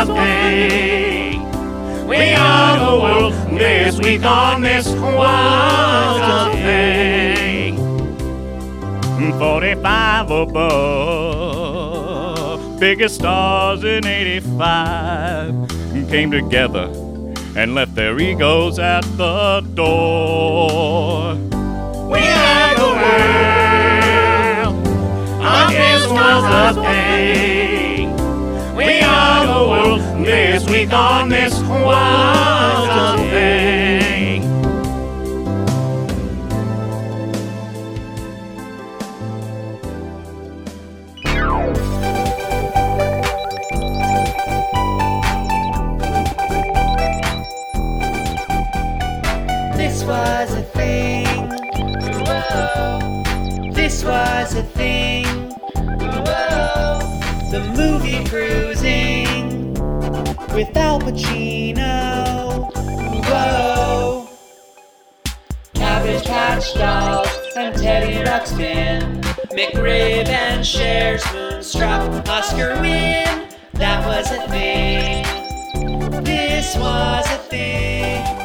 [0.00, 1.44] a thing.
[2.06, 3.34] We are the world.
[3.58, 7.76] This week on this a thing.
[9.38, 11.60] 45 above.
[12.80, 15.68] Biggest stars in 85
[16.08, 16.90] came together
[17.54, 21.34] and left their egos at the door.
[22.08, 22.92] We are the
[24.72, 24.86] world.
[25.42, 27.59] Our guess was a thing.
[29.60, 30.26] We are the world.
[30.26, 34.42] This week on this was a thing.
[49.76, 51.26] This was a thing.
[52.24, 53.72] Whoa.
[53.72, 55.26] This was a thing.
[55.74, 56.98] Whoa.
[57.50, 59.19] The movie cruising
[60.54, 62.70] with Al Pacino.
[63.24, 64.28] Whoa.
[65.74, 69.22] Cabbage Patch Dolls and Teddy Ruxpin.
[69.52, 72.28] McRib and Cher's Moonstruck.
[72.28, 73.48] Oscar win.
[73.74, 75.24] That was a thing.
[76.24, 78.39] This was a thing.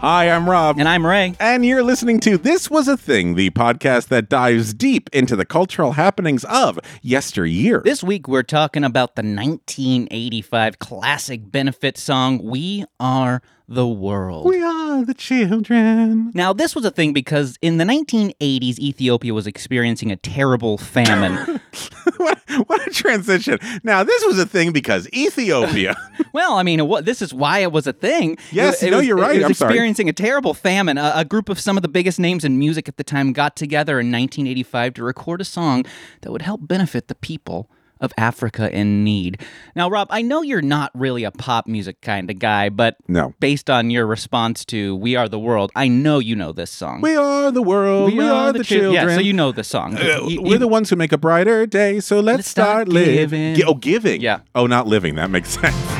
[0.00, 0.78] Hi, I'm Rob.
[0.78, 1.34] And I'm Ray.
[1.40, 5.44] And you're listening to This Was a Thing, the podcast that dives deep into the
[5.44, 7.82] cultural happenings of yesteryear.
[7.84, 14.46] This week we're talking about the 1985 classic benefit song, We Are the World.
[14.46, 16.30] we are the children.
[16.34, 21.60] Now, this was a thing because in the 1980s, Ethiopia was experiencing a terrible famine.
[22.16, 23.58] what, what a transition.
[23.82, 25.96] Now, this was a thing because Ethiopia.
[26.32, 28.38] well, I mean, what, this is why it was a thing.
[28.52, 29.36] Yes, it, no, was, you're right.
[29.36, 29.72] It was I'm sorry.
[29.72, 30.96] experiencing a terrible famine.
[30.96, 33.54] A, a group of some of the biggest names in music at the time got
[33.54, 35.84] together in 1985 to record a song
[36.22, 39.42] that would help benefit the people of Africa in need.
[39.74, 43.34] Now, Rob, I know you're not really a pop music kind of guy, but no.
[43.40, 47.00] based on your response to "We Are the World," I know you know this song.
[47.00, 48.12] We are the world.
[48.12, 49.08] We, are, the, chil- children.
[49.08, 49.96] Yeah, so you know the song.
[49.96, 52.68] Uh, You- we're you- the ones who make a brighter day, so let's, Let's start
[52.68, 53.62] start, living.
[53.66, 54.20] Oh, giving.
[54.20, 54.40] Yeah.
[54.54, 55.14] Oh, not living.
[55.16, 55.97] That makes sense.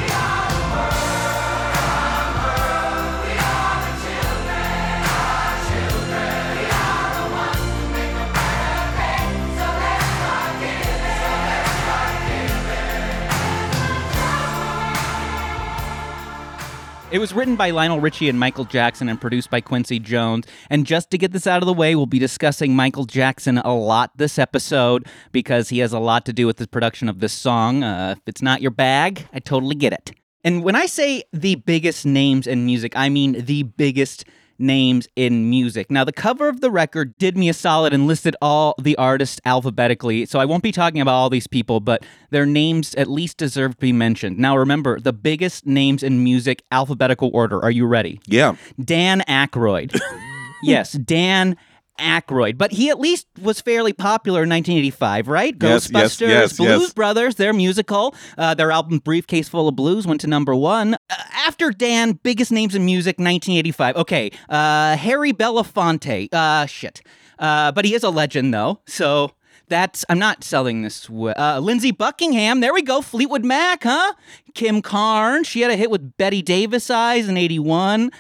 [17.11, 20.47] It was written by Lionel Richie and Michael Jackson and produced by Quincy Jones.
[20.69, 23.75] And just to get this out of the way, we'll be discussing Michael Jackson a
[23.75, 27.33] lot this episode because he has a lot to do with the production of this
[27.33, 27.83] song.
[27.83, 30.13] Uh, if it's not your bag, I totally get it.
[30.45, 34.27] And when I say the biggest names in music, I mean the biggest
[34.59, 35.91] names in music.
[35.91, 39.41] Now, the cover of the record did me a solid and listed all the artists
[39.45, 43.37] alphabetically, so I won't be talking about all these people, but their names at least
[43.37, 44.39] deserve to be mentioned.
[44.39, 47.63] Now, remember, the biggest names in music, alphabetical order.
[47.63, 48.21] Are you ready?
[48.27, 48.57] Yeah.
[48.83, 49.99] Dan Aykroyd.
[50.63, 51.57] yes, Dan
[51.99, 52.59] Aykroyd.
[52.59, 55.55] But he at least was fairly popular in 1985, right?
[55.61, 56.93] Yes, Ghostbusters, yes, Blues yes.
[56.93, 60.95] Brothers, their musical, uh, their album Briefcase Full of Blues went to number one.
[60.95, 61.15] Uh,
[61.47, 63.97] after Dan, biggest names in music, 1985.
[63.97, 66.33] Okay, uh, Harry Belafonte.
[66.33, 67.03] Uh, shit.
[67.39, 69.33] Uh, but he is a legend, though, so
[69.69, 71.09] that's I'm not selling this.
[71.09, 73.01] Uh, Lindsey Buckingham, there we go.
[73.01, 74.15] Fleetwood Mac, huh?
[74.55, 78.11] Kim Carnes, she had a hit with Bette Davis Eyes in '81.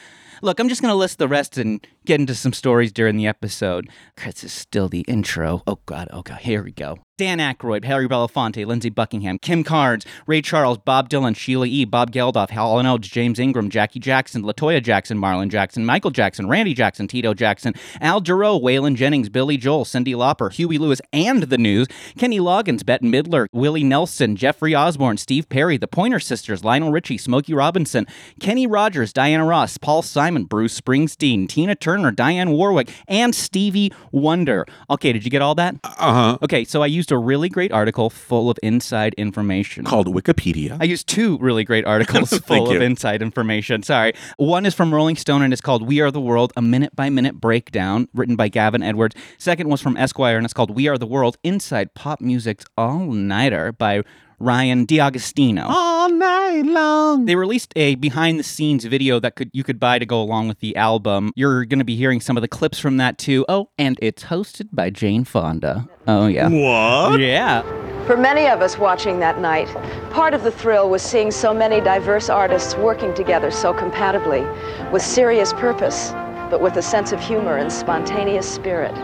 [0.40, 3.90] Look, I'm just gonna list the rest and get into some stories during the episode.
[4.24, 5.62] This is still the intro.
[5.66, 6.96] Oh God, oh God, here we go.
[7.18, 12.12] Dan Aykroyd, Harry Belafonte, Lindsey Buckingham, Kim Carnes, Ray Charles, Bob Dylan, Sheila E., Bob
[12.12, 17.08] Geldof, Hal Oates, James Ingram, Jackie Jackson, Latoya Jackson, Marlon Jackson, Michael Jackson, Randy Jackson,
[17.08, 21.88] Tito Jackson, Al Jarreau, Waylon Jennings, Billy Joel, Cyndi Lauper, Huey Lewis, and The News,
[22.16, 27.18] Kenny Loggins, Bette Midler, Willie Nelson, Jeffrey Osborne, Steve Perry, The Pointer Sisters, Lionel Richie,
[27.18, 28.06] Smokey Robinson,
[28.38, 34.66] Kenny Rogers, Diana Ross, Paul Simon, Bruce Springsteen, Tina Turner, Dionne Warwick, and Stevie Wonder.
[34.90, 35.76] Okay, did you get all that?
[35.84, 36.38] Uh huh.
[36.42, 39.84] Okay, so I used a really great article full of inside information.
[39.84, 40.76] Called Wikipedia.
[40.80, 43.82] I used two really great articles full of inside information.
[43.82, 44.12] Sorry.
[44.36, 47.10] One is from Rolling Stone and it's called We Are the World, a minute by
[47.10, 49.14] minute breakdown, written by Gavin Edwards.
[49.38, 53.06] Second was from Esquire and it's called We Are the World, Inside Pop Music's All
[53.06, 54.02] Nighter by
[54.38, 55.64] Ryan D'Agostino.
[55.68, 57.24] All night long.
[57.24, 60.48] They released a behind the scenes video that could you could buy to go along
[60.48, 61.32] with the album.
[61.34, 63.44] You're going to be hearing some of the clips from that too.
[63.48, 65.88] Oh, and it's hosted by Jane Fonda.
[66.06, 66.48] Oh yeah.
[66.48, 67.20] What?
[67.20, 67.62] Yeah.
[68.06, 69.68] For many of us watching that night,
[70.10, 74.46] part of the thrill was seeing so many diverse artists working together so compatibly,
[74.90, 76.12] with serious purpose,
[76.48, 78.94] but with a sense of humor and spontaneous spirit.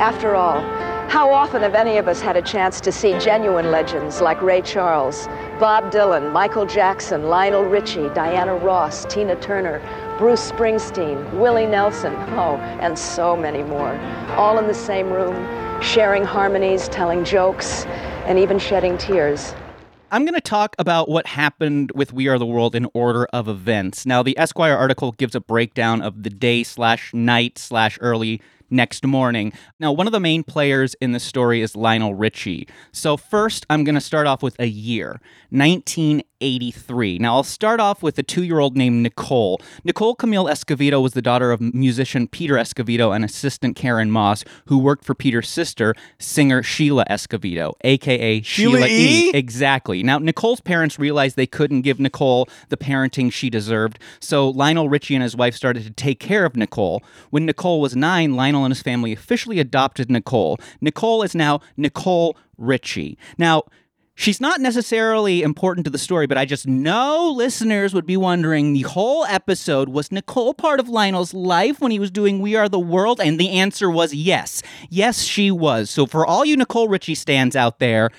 [0.00, 0.60] After all,
[1.08, 4.60] How often have any of us had a chance to see genuine legends like Ray
[4.60, 5.26] Charles,
[5.58, 9.80] Bob Dylan, Michael Jackson, Lionel Richie, Diana Ross, Tina Turner,
[10.18, 13.98] Bruce Springsteen, Willie Nelson, oh, and so many more,
[14.36, 15.34] all in the same room,
[15.80, 17.86] sharing harmonies, telling jokes,
[18.26, 19.54] and even shedding tears.
[20.10, 23.48] I'm going to talk about what happened with We Are the World in order of
[23.48, 24.04] events.
[24.04, 29.04] Now, the Esquire article gives a breakdown of the day slash night slash early next
[29.06, 29.52] morning.
[29.80, 32.68] Now, one of the main players in the story is Lionel Richie.
[32.92, 35.20] So, first, I'm going to start off with a year
[35.50, 37.18] 1983.
[37.18, 39.60] Now, I'll start off with a two year old named Nicole.
[39.84, 44.78] Nicole Camille Escovedo was the daughter of musician Peter Escovedo and assistant Karen Moss, who
[44.78, 49.30] worked for Peter's sister, singer Sheila Escovedo, aka Sheila E?
[49.34, 50.02] Exactly.
[50.02, 55.14] Now, Nicole's parents realized they couldn't give Nicole the parenting she deserved, so Lionel Richie
[55.14, 57.02] and his wife started to take care of Nicole.
[57.30, 60.58] When Nicole was nine, Lionel and his family officially adopted Nicole.
[60.80, 63.18] Nicole is now Nicole Richie.
[63.36, 63.64] Now,
[64.20, 68.72] She's not necessarily important to the story, but I just know listeners would be wondering
[68.72, 72.68] the whole episode was Nicole part of Lionel's life when he was doing We Are
[72.68, 73.20] the World?
[73.20, 74.60] And the answer was yes.
[74.90, 75.88] Yes, she was.
[75.88, 78.10] So for all you Nicole Richie stands out there,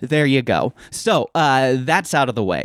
[0.00, 0.72] there you go.
[0.90, 2.64] So uh, that's out of the way.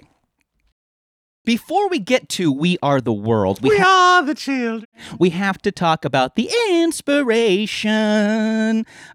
[1.44, 4.86] Before we get to We Are the World, we, ha- are the children.
[5.18, 7.82] we have to talk about the inspiration.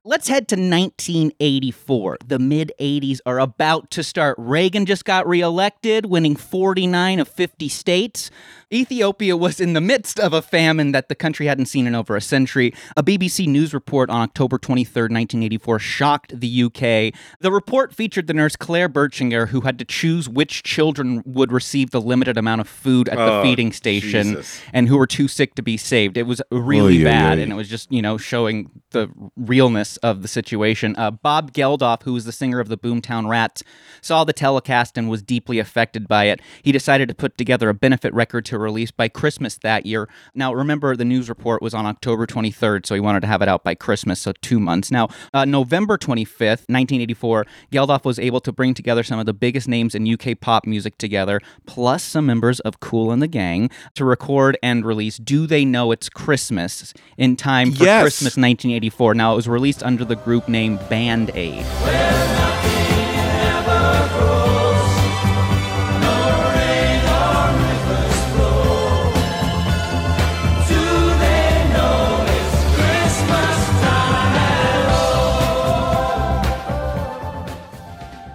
[0.02, 2.18] Let's head to 1984.
[2.26, 4.34] The mid 80s are about to start.
[4.40, 8.28] Reagan just got reelected, winning 49 of 50 states.
[8.72, 12.16] Ethiopia was in the midst of a famine that the country hadn't seen in over
[12.16, 12.74] a century.
[12.96, 17.14] A BBC News report on October 23, 1984, shocked the UK.
[17.38, 21.92] The report featured the nurse Claire Bertschinger, who had to choose which children would receive
[21.92, 24.60] the limited amount of food at the Oh, feeding station Jesus.
[24.72, 26.16] and who were too sick to be saved.
[26.16, 27.42] It was really Oy, oy, bad, oy.
[27.42, 30.94] and it was just, you know, showing the realness of the situation.
[30.96, 33.62] Uh, Bob Geldof, who was the singer of the Boomtown Rats,
[34.00, 36.40] saw the telecast and was deeply affected by it.
[36.62, 40.08] He decided to put together a benefit record to release by Christmas that year.
[40.34, 43.48] Now, remember, the news report was on October 23rd, so he wanted to have it
[43.48, 44.90] out by Christmas, so two months.
[44.90, 49.68] Now, uh, November 25th, 1984, Geldof was able to bring together some of the biggest
[49.68, 54.04] names in UK pop music together, plus some members of Kool and the Gang, to
[54.04, 58.02] record and release Do They Know It's Christmas in time for Yes.
[58.02, 59.14] Christmas 1984.
[59.14, 62.45] Now, it was released under the group name Band Aid.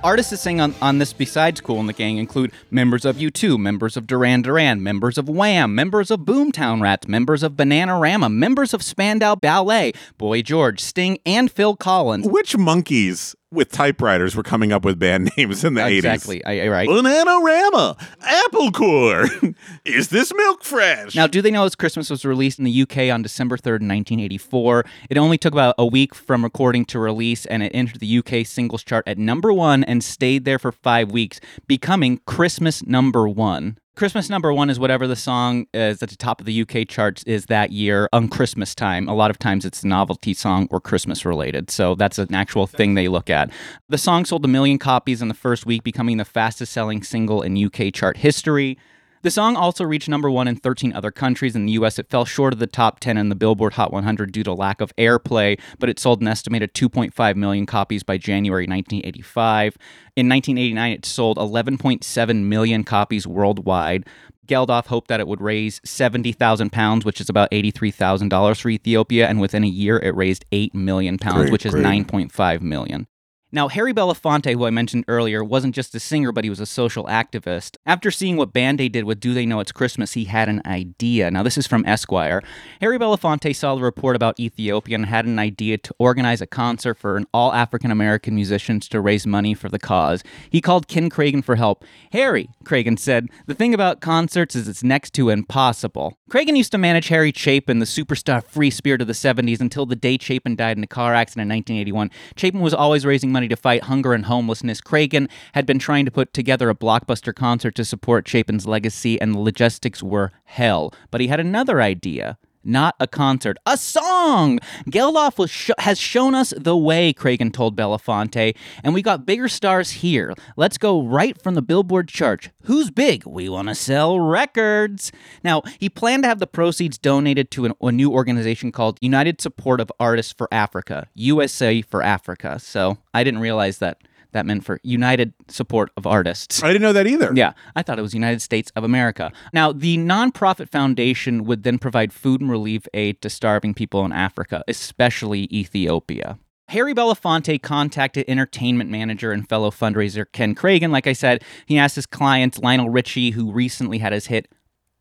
[0.04, 3.60] Artists that sing on, on this besides Kool in the Gang include members of U2,
[3.60, 8.74] members of Duran Duran, members of Wham, members of Boomtown Rats, members of Bananarama, members
[8.74, 12.28] of Spandau Ballet, Boy George, Sting, and Phil Collins.
[12.28, 15.98] Which monkeys with typewriters were coming up with band names in the 80s?
[15.98, 16.88] Exactly, I, I- right.
[16.90, 19.26] Bananarama, Apple Core.
[19.86, 21.16] Is this milk fresh?
[21.16, 24.86] Now, Do They Know It's Christmas was released in the UK on December 3rd, 1984.
[25.10, 28.46] It only took about a week from recording to release, and it entered the UK
[28.46, 33.78] singles chart at number one and stayed there for five weeks, becoming Christmas number one.
[33.96, 37.24] Christmas number one is whatever the song is at the top of the UK charts
[37.24, 39.08] is that year on Christmas time.
[39.10, 41.70] A lot of times it's a novelty song or Christmas related.
[41.70, 43.52] So that's an actual thing they look at.
[43.90, 47.42] The song sold a million copies in the first week, becoming the fastest selling single
[47.42, 48.78] in UK chart history.
[49.24, 51.56] The song also reached number one in 13 other countries.
[51.56, 54.32] In the US, it fell short of the top 10 in the Billboard Hot 100
[54.32, 58.64] due to lack of airplay, but it sold an estimated 2.5 million copies by January
[58.64, 59.78] 1985.
[60.16, 64.06] In 1989, it sold 11.7 million copies worldwide.
[64.48, 69.40] Geldof hoped that it would raise 70,000 pounds, which is about $83,000 for Ethiopia, and
[69.40, 71.86] within a year, it raised 8 million pounds, Great, which is great.
[71.86, 73.08] 9.5 million.
[73.54, 76.66] Now, Harry Belafonte, who I mentioned earlier, wasn't just a singer, but he was a
[76.66, 77.76] social activist.
[77.86, 80.62] After seeing what Band Aid did with Do They Know It's Christmas, he had an
[80.66, 81.30] idea.
[81.30, 82.42] Now, this is from Esquire.
[82.80, 86.94] Harry Belafonte saw the report about Ethiopia and had an idea to organize a concert
[86.94, 90.24] for an all African American musicians to raise money for the cause.
[90.50, 91.84] He called Ken Kragen for help.
[92.14, 96.18] Harry, Kragen said, the thing about concerts is it's next to impossible.
[96.30, 99.98] Kragen used to manage Harry Chapin, the superstar free spirit of the 70s, until the
[99.98, 102.10] day Chapin died in a car accident in 1981.
[102.38, 104.82] Chapin was always raising money to fight hunger and homelessness.
[104.82, 109.34] Kragen had been trying to put together a blockbuster concert to support Chapin's legacy, and
[109.34, 110.94] the logistics were hell.
[111.10, 112.38] But he had another idea.
[112.64, 114.60] Not a concert, a song.
[114.88, 119.92] Geldof sh- has shown us the way, Kragen told Belafonte, and we got bigger stars
[119.92, 120.34] here.
[120.56, 122.50] Let's go right from the Billboard chart.
[122.64, 123.26] Who's big?
[123.26, 125.12] We want to sell records.
[125.44, 129.42] Now, he planned to have the proceeds donated to an, a new organization called United
[129.42, 132.60] Support of Artists for Africa, USA for Africa.
[132.60, 134.02] So I didn't realize that
[134.32, 136.64] that meant for United Support of Artists.
[136.64, 137.32] I didn't know that either.
[137.36, 139.32] Yeah, I thought it was United States of America.
[139.54, 144.12] Now, the nonprofit foundation would then provide food and relief aid to starving people in
[144.12, 146.38] Africa, especially Ethiopia.
[146.70, 150.90] Harry Belafonte contacted entertainment manager and fellow fundraiser Ken Kragen.
[150.90, 154.48] Like I said, he asked his client Lionel Richie, who recently had his hit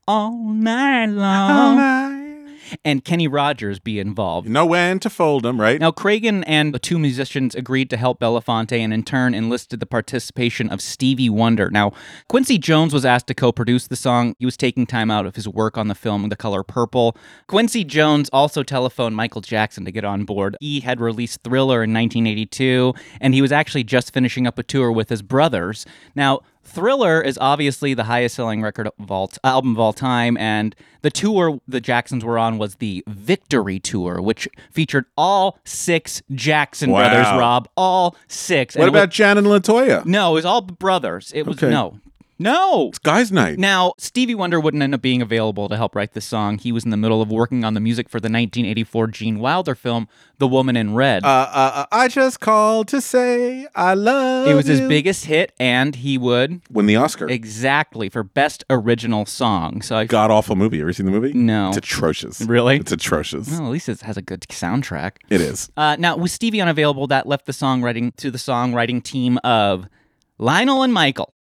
[0.08, 2.19] All Night Long,
[2.84, 4.46] and Kenny Rogers be involved.
[4.46, 5.80] You know when to fold them, right?
[5.80, 9.86] Now, Kragen and the two musicians agreed to help Belafonte and in turn enlisted the
[9.86, 11.70] participation of Stevie Wonder.
[11.70, 11.92] Now,
[12.28, 14.34] Quincy Jones was asked to co produce the song.
[14.38, 17.16] He was taking time out of his work on the film The Color Purple.
[17.46, 20.56] Quincy Jones also telephoned Michael Jackson to get on board.
[20.60, 24.92] He had released Thriller in 1982, and he was actually just finishing up a tour
[24.92, 25.84] with his brothers.
[26.14, 30.74] Now, Thriller is obviously the highest selling record of all album of all time, and
[31.02, 36.90] the tour the Jacksons were on was the Victory Tour, which featured all six Jackson
[36.90, 37.00] Wow.
[37.08, 37.68] brothers, Rob.
[37.76, 38.76] All six.
[38.76, 40.04] what And about was- Jan and Latoya?
[40.04, 41.32] no, it was all brothers.
[41.34, 41.70] It was Okay.
[41.70, 41.98] no.
[42.40, 42.88] No.
[42.88, 43.58] It's guys' night.
[43.58, 46.56] Now, Stevie Wonder wouldn't end up being available to help write this song.
[46.56, 49.74] He was in the middle of working on the music for the 1984 Gene Wilder
[49.74, 51.22] film, The Woman in Red.
[51.22, 54.88] uh, uh, uh, I just called to say I love it was his you.
[54.88, 57.28] biggest hit, and he would Win the Oscar.
[57.28, 59.82] exactly for best original song.
[59.82, 60.80] So I God awful movie.
[60.80, 61.34] Ever seen the movie?
[61.34, 61.68] No.
[61.68, 62.40] It's atrocious.
[62.40, 62.76] Really?
[62.76, 63.50] It's atrocious.
[63.50, 65.16] well, at least it has a good soundtrack.
[65.28, 65.70] It is.
[65.76, 69.86] Uh, now, with Stevie unavailable, that left the songwriting to the songwriting team of
[70.38, 71.34] Lionel and Michael.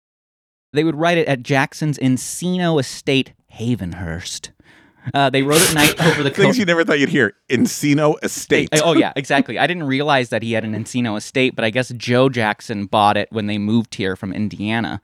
[0.72, 4.50] They would write it at Jackson's Encino Estate, Havenhurst.
[5.14, 6.58] Uh, they wrote it night over the Things coast.
[6.58, 7.34] you never thought you'd hear.
[7.48, 8.68] Encino Estate.
[8.84, 9.58] Oh yeah, exactly.
[9.58, 13.16] I didn't realize that he had an Encino estate, but I guess Joe Jackson bought
[13.16, 15.00] it when they moved here from Indiana.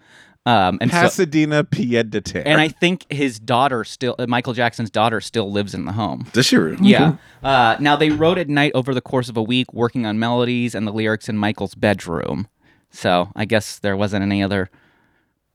[0.46, 2.42] Um, and so, Pasadena Pied de Terre.
[2.44, 6.26] and I think his daughter still, uh, Michael Jackson's daughter, still lives in the home.
[6.34, 6.86] Does she really?
[6.86, 7.16] Yeah.
[7.42, 10.74] Uh, now they wrote at night over the course of a week, working on melodies
[10.74, 12.46] and the lyrics in Michael's bedroom.
[12.90, 14.68] So I guess there wasn't any other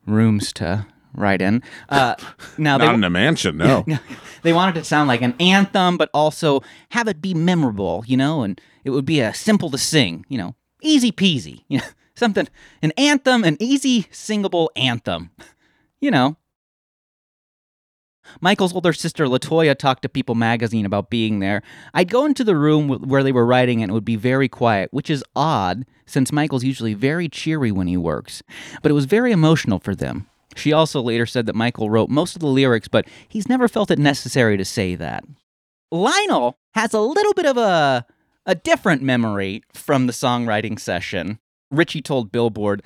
[0.06, 1.62] rooms to write in.
[1.88, 2.14] Uh,
[2.58, 3.84] now Not they, in a mansion, no.
[4.42, 8.16] they wanted it to sound like an anthem, but also have it be memorable, you
[8.16, 11.84] know, and it would be a simple to sing, you know, easy peasy, you know,
[12.14, 12.48] something,
[12.82, 15.30] an anthem, an easy singable anthem,
[16.00, 16.36] you know.
[18.40, 21.62] Michael's older sister Latoya talked to People magazine about being there.
[21.94, 24.48] I'd go into the room wh- where they were writing and it would be very
[24.48, 28.42] quiet, which is odd since Michael's usually very cheery when he works.
[28.82, 30.26] But it was very emotional for them.
[30.56, 33.90] She also later said that Michael wrote most of the lyrics, but he's never felt
[33.90, 35.24] it necessary to say that.
[35.92, 38.06] Lionel has a little bit of a
[38.46, 41.38] a different memory from the songwriting session.
[41.70, 42.82] Richie told Billboard,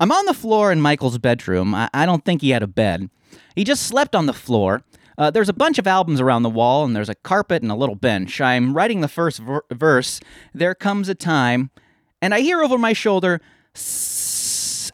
[0.00, 1.74] I'm on the floor in Michael's bedroom.
[1.74, 3.10] I, I don't think he had a bed.
[3.54, 4.82] He just slept on the floor.
[5.16, 7.76] Uh, there's a bunch of albums around the wall, and there's a carpet and a
[7.76, 8.40] little bench.
[8.40, 10.20] I'm writing the first ver- verse.
[10.52, 11.70] There comes a time,
[12.20, 13.40] and I hear over my shoulder,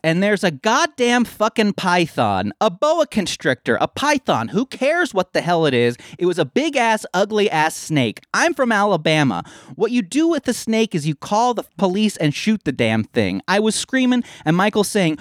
[0.02, 4.48] and there's a goddamn fucking python, a boa constrictor, a python.
[4.48, 5.96] Who cares what the hell it is?
[6.18, 8.20] It was a big ass, ugly ass snake.
[8.34, 9.44] I'm from Alabama.
[9.74, 13.04] What you do with the snake is you call the police and shoot the damn
[13.04, 13.40] thing.
[13.48, 15.18] I was screaming, and Michael saying,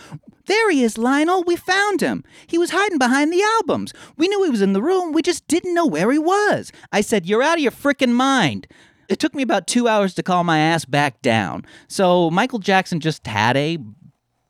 [0.49, 1.43] there he is, Lionel.
[1.43, 2.23] We found him.
[2.47, 3.93] He was hiding behind the albums.
[4.17, 5.13] We knew he was in the room.
[5.13, 6.71] We just didn't know where he was.
[6.91, 8.67] I said, You're out of your frickin' mind.
[9.07, 11.65] It took me about two hours to calm my ass back down.
[11.87, 13.79] So Michael Jackson just had a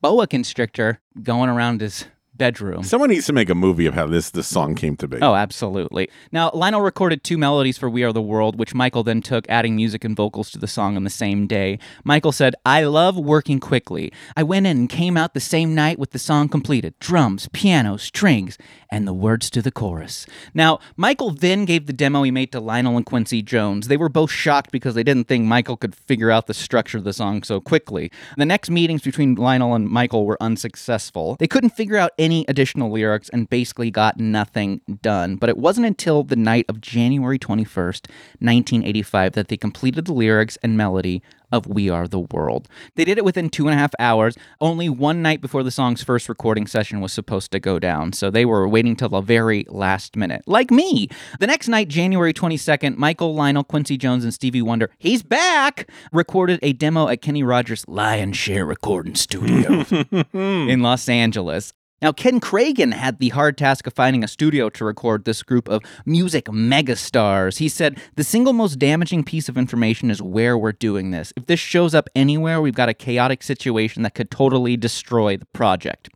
[0.02, 2.06] boa constrictor going around his
[2.40, 2.82] bedroom.
[2.82, 5.20] Someone needs to make a movie of how this this song came to be.
[5.22, 6.10] Oh, absolutely.
[6.32, 9.76] Now, Lionel recorded two melodies for We Are the World, which Michael then took, adding
[9.76, 11.78] music and vocals to the song on the same day.
[12.04, 14.12] Michael said, I love working quickly.
[14.36, 17.98] I went in and came out the same night with the song completed drums, piano,
[17.98, 18.58] strings,
[18.92, 20.26] and the words to the chorus.
[20.54, 23.88] Now, Michael then gave the demo he made to Lionel and Quincy Jones.
[23.88, 27.04] They were both shocked because they didn't think Michael could figure out the structure of
[27.04, 28.12] the song so quickly.
[28.38, 31.36] The next meetings between Lionel and Michael were unsuccessful.
[31.40, 35.36] They couldn't figure out any additional lyrics and basically got nothing done.
[35.36, 38.08] But it wasn't until the night of January 21st,
[38.38, 42.68] 1985, that they completed the lyrics and melody of We Are the World.
[42.94, 46.04] They did it within two and a half hours, only one night before the song's
[46.04, 48.14] first recording session was supposed to go down.
[48.14, 51.10] So they were waiting till the very last minute, like me.
[51.40, 56.60] The next night, January 22nd, Michael, Lionel, Quincy Jones, and Stevie Wonder, he's back, recorded
[56.62, 59.86] a demo at Kenny Rogers' Lion Share Recording Studio
[60.34, 61.74] in Los Angeles.
[62.02, 65.68] Now, Ken Kragen had the hard task of finding a studio to record this group
[65.68, 67.58] of music megastars.
[67.58, 71.34] He said, The single most damaging piece of information is where we're doing this.
[71.36, 75.46] If this shows up anywhere, we've got a chaotic situation that could totally destroy the
[75.48, 76.10] project.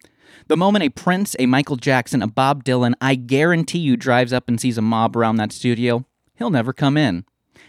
[0.47, 4.47] The moment a Prince, a Michael Jackson, a Bob Dylan, I guarantee you drives up
[4.47, 7.25] and sees a mob around that studio, he'll never come in.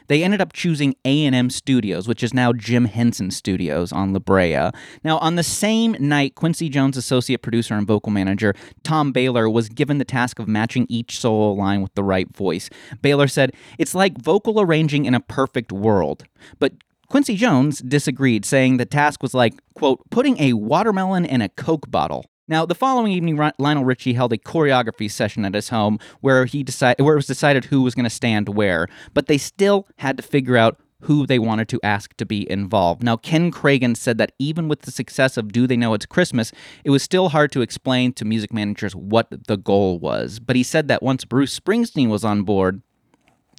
[0.09, 4.71] They ended up choosing A&M Studios, which is now Jim Henson Studios on La Brea.
[5.03, 9.69] Now, on the same night, Quincy Jones' associate producer and vocal manager, Tom Bahler, was
[9.69, 12.71] given the task of matching each solo line with the right voice.
[13.03, 16.25] Bahler said, It's like vocal arranging in a perfect world.
[16.59, 16.73] But
[17.09, 21.91] Quincy Jones disagreed, saying the task was like, quote, putting a watermelon in a Coke
[21.91, 22.25] bottle.
[22.47, 26.63] Now, the following evening, Lionel Richie held a choreography session at his home where he
[26.63, 30.19] decided where it was decided who was going to stand where, but they still had
[30.19, 33.03] to figure out who they wanted to ask to be involved.
[33.03, 36.53] Now, Ken Kragen said that even with the success of Do They Know It's Christmas,
[36.85, 40.39] it was still hard to explain to music managers what the goal was.
[40.39, 42.83] But he said that once Bruce Springsteen was on board,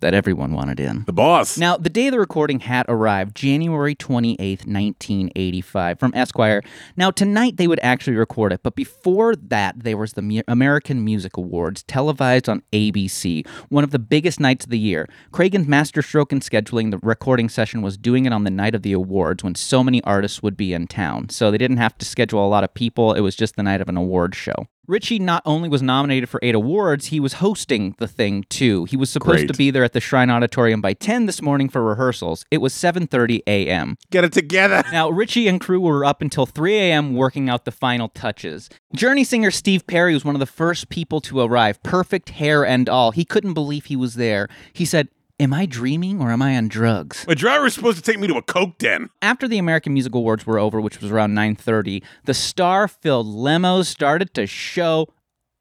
[0.01, 1.03] that everyone wanted in.
[1.05, 1.57] The boss.
[1.57, 6.61] Now, the day the recording had arrived, January 28th, 1985, from Esquire.
[6.95, 11.37] Now, tonight they would actually record it, but before that, there was the American Music
[11.37, 15.07] Awards, televised on ABC, one of the biggest nights of the year.
[15.31, 18.93] Kragen's masterstroke in scheduling the recording session was doing it on the night of the
[18.93, 21.29] awards when so many artists would be in town.
[21.29, 23.81] So they didn't have to schedule a lot of people, it was just the night
[23.81, 24.67] of an award show.
[24.87, 28.85] Richie not only was nominated for eight awards, he was hosting the thing too.
[28.85, 29.47] He was supposed Great.
[29.47, 32.45] to be there at the Shrine Auditorium by 10 this morning for rehearsals.
[32.51, 33.97] It was 7:30 a.m.
[34.11, 34.83] Get it together.
[34.95, 37.15] Now, Richie and crew were up until 3 a.m.
[37.15, 38.69] working out the final touches.
[38.95, 42.87] Journey singer Steve Perry was one of the first people to arrive, perfect hair and
[42.87, 43.11] all.
[43.11, 44.47] He couldn't believe he was there.
[44.71, 47.25] He said, Am I dreaming or am I on drugs?
[47.27, 49.09] My driver was supposed to take me to a coke den.
[49.21, 54.33] After the American Music Awards were over, which was around 9:30, the star-filled limos started
[54.35, 55.09] to show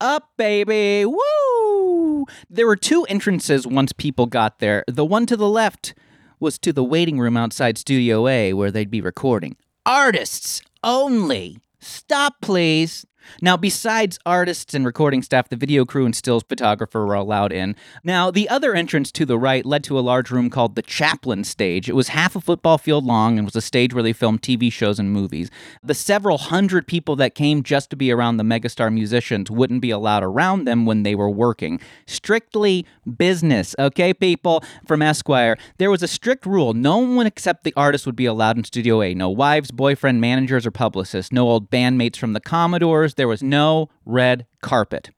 [0.00, 1.04] up, baby.
[1.04, 2.25] Woo!
[2.49, 4.85] There were two entrances once people got there.
[4.87, 5.93] The one to the left
[6.38, 9.57] was to the waiting room outside Studio A where they'd be recording.
[9.85, 11.59] Artists only.
[11.81, 13.04] Stop, please.
[13.40, 17.76] Now, besides artists and recording staff, the video crew and stills photographer were allowed in.
[18.02, 21.45] Now, the other entrance to the right led to a large room called the Chaplin
[21.45, 21.88] Stage.
[21.88, 24.73] It was half a football field long and was a stage where they filmed TV
[24.73, 25.51] shows and movies.
[25.83, 29.90] The several hundred people that came just to be around the megastar musicians wouldn't be
[29.90, 31.81] allowed around them when they were working.
[32.07, 34.62] Strictly business, okay, people?
[34.87, 38.57] From Esquire, there was a strict rule no one except the artist would be allowed
[38.57, 39.14] in Studio A.
[39.14, 41.33] No wives, boyfriend, managers, or publicists.
[41.33, 45.11] No old bandmates from the Commodores there was no red carpet.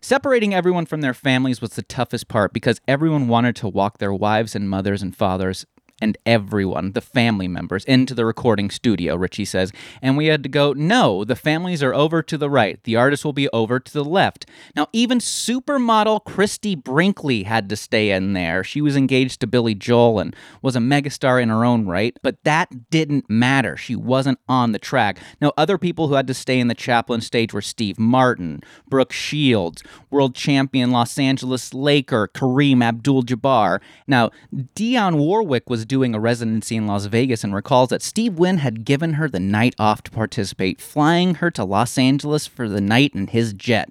[0.00, 4.14] Separating everyone from their families was the toughest part because everyone wanted to walk their
[4.14, 5.66] wives and mothers and fathers
[6.00, 9.72] and everyone, the family members, into the recording studio, Richie says.
[10.00, 12.82] And we had to go, no, the families are over to the right.
[12.84, 14.46] The artist will be over to the left.
[14.74, 18.64] Now, even supermodel Christie Brinkley had to stay in there.
[18.64, 22.42] She was engaged to Billy Joel and was a megastar in her own right, but
[22.44, 23.76] that didn't matter.
[23.76, 25.18] She wasn't on the track.
[25.40, 29.12] Now, other people who had to stay in the Chaplin stage were Steve Martin, Brooke
[29.12, 33.80] Shields, world champion Los Angeles Laker Kareem Abdul Jabbar.
[34.06, 38.58] Now, Dionne Warwick was doing a residency in Las Vegas and recalls that Steve Wynn
[38.58, 42.80] had given her the night off to participate, flying her to Los Angeles for the
[42.80, 43.90] night in his jet.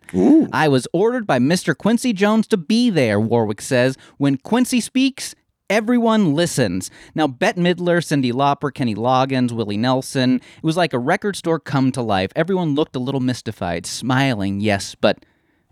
[0.54, 1.78] I was ordered by Mr.
[1.78, 3.98] Quincy Jones to be there, Warwick says.
[4.18, 5.36] When Quincy speaks,
[5.70, 6.90] Everyone listens.
[7.14, 11.60] Now, Bette Midler, Cyndi Lauper, Kenny Loggins, Willie Nelson, it was like a record store
[11.60, 12.32] come to life.
[12.36, 15.24] Everyone looked a little mystified, smiling, yes, but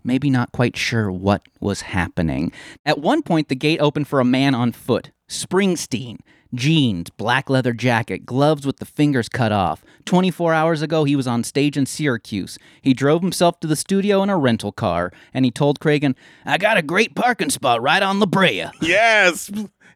[0.04, 2.52] maybe not quite sure what was happening.
[2.86, 5.10] At one point, the gate opened for a man on foot.
[5.28, 6.18] Springsteen.
[6.54, 9.84] Jeans, black leather jacket, gloves with the fingers cut off.
[10.06, 12.58] 24 hours ago, he was on stage in Syracuse.
[12.80, 16.14] He drove himself to the studio in a rental car, and he told Kragen,
[16.46, 18.64] I got a great parking spot right on La Brea.
[18.80, 19.50] Yes.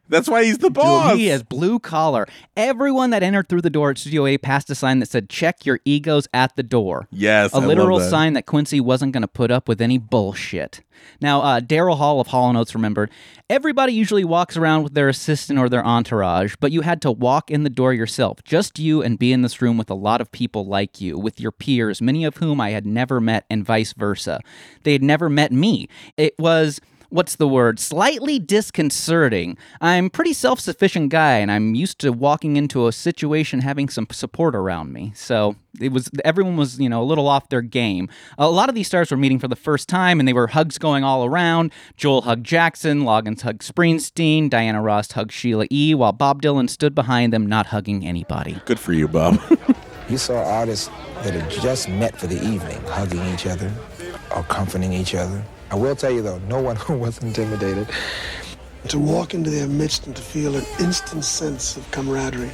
[0.09, 1.15] That's why he's the boss.
[1.15, 2.27] He is blue collar.
[2.57, 5.65] Everyone that entered through the door at Studio A passed a sign that said, Check
[5.65, 7.07] your egos at the door.
[7.11, 7.53] Yes.
[7.53, 8.09] A I literal that.
[8.09, 10.81] sign that Quincy wasn't going to put up with any bullshit.
[11.21, 13.09] Now, uh, Daryl Hall of Hall Notes remembered
[13.49, 17.51] everybody usually walks around with their assistant or their entourage, but you had to walk
[17.51, 20.31] in the door yourself, just you, and be in this room with a lot of
[20.31, 23.93] people like you, with your peers, many of whom I had never met, and vice
[23.93, 24.39] versa.
[24.83, 25.87] They had never met me.
[26.17, 26.79] It was
[27.13, 29.55] what's the word slightly disconcerting.
[29.79, 34.55] I'm pretty self-sufficient guy and i'm used to walking into a situation having some support
[34.55, 35.13] around me.
[35.15, 38.09] So it was everyone was you know a little off their game.
[38.39, 40.79] A lot of these stars were meeting for the first time and they were hugs
[40.79, 41.71] going all around.
[41.97, 46.95] Joel hugged jackson loggins hugged springsteen diana ross hugged sheila e while bob dylan stood
[46.95, 48.59] behind them not hugging anybody.
[48.65, 49.39] Good for you, Bob.
[50.09, 50.89] You saw artists
[51.23, 53.71] that had just met for the evening, hugging each other
[54.35, 55.41] or comforting each other.
[55.73, 57.89] I will tell you though, no one was intimidated.
[58.89, 62.51] To walk into their midst and to feel an instant sense of camaraderie,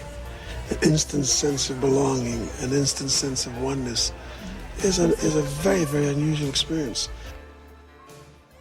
[0.70, 4.14] an instant sense of belonging, an instant sense of oneness
[4.86, 7.10] is a, is a very, very unusual experience.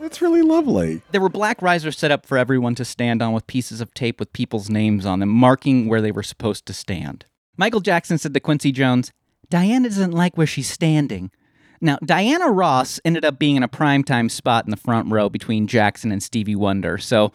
[0.01, 1.03] That's really lovely.
[1.13, 4.19] There were black risers set up for everyone to stand on with pieces of tape
[4.19, 7.27] with people's names on them, marking where they were supposed to stand.
[7.57, 9.13] Michael Jackson said to Quincy Jones,
[9.51, 11.31] Diana doesn't like where she's standing.
[11.81, 15.67] Now, Diana Ross ended up being in a primetime spot in the front row between
[15.67, 17.33] Jackson and Stevie Wonder, so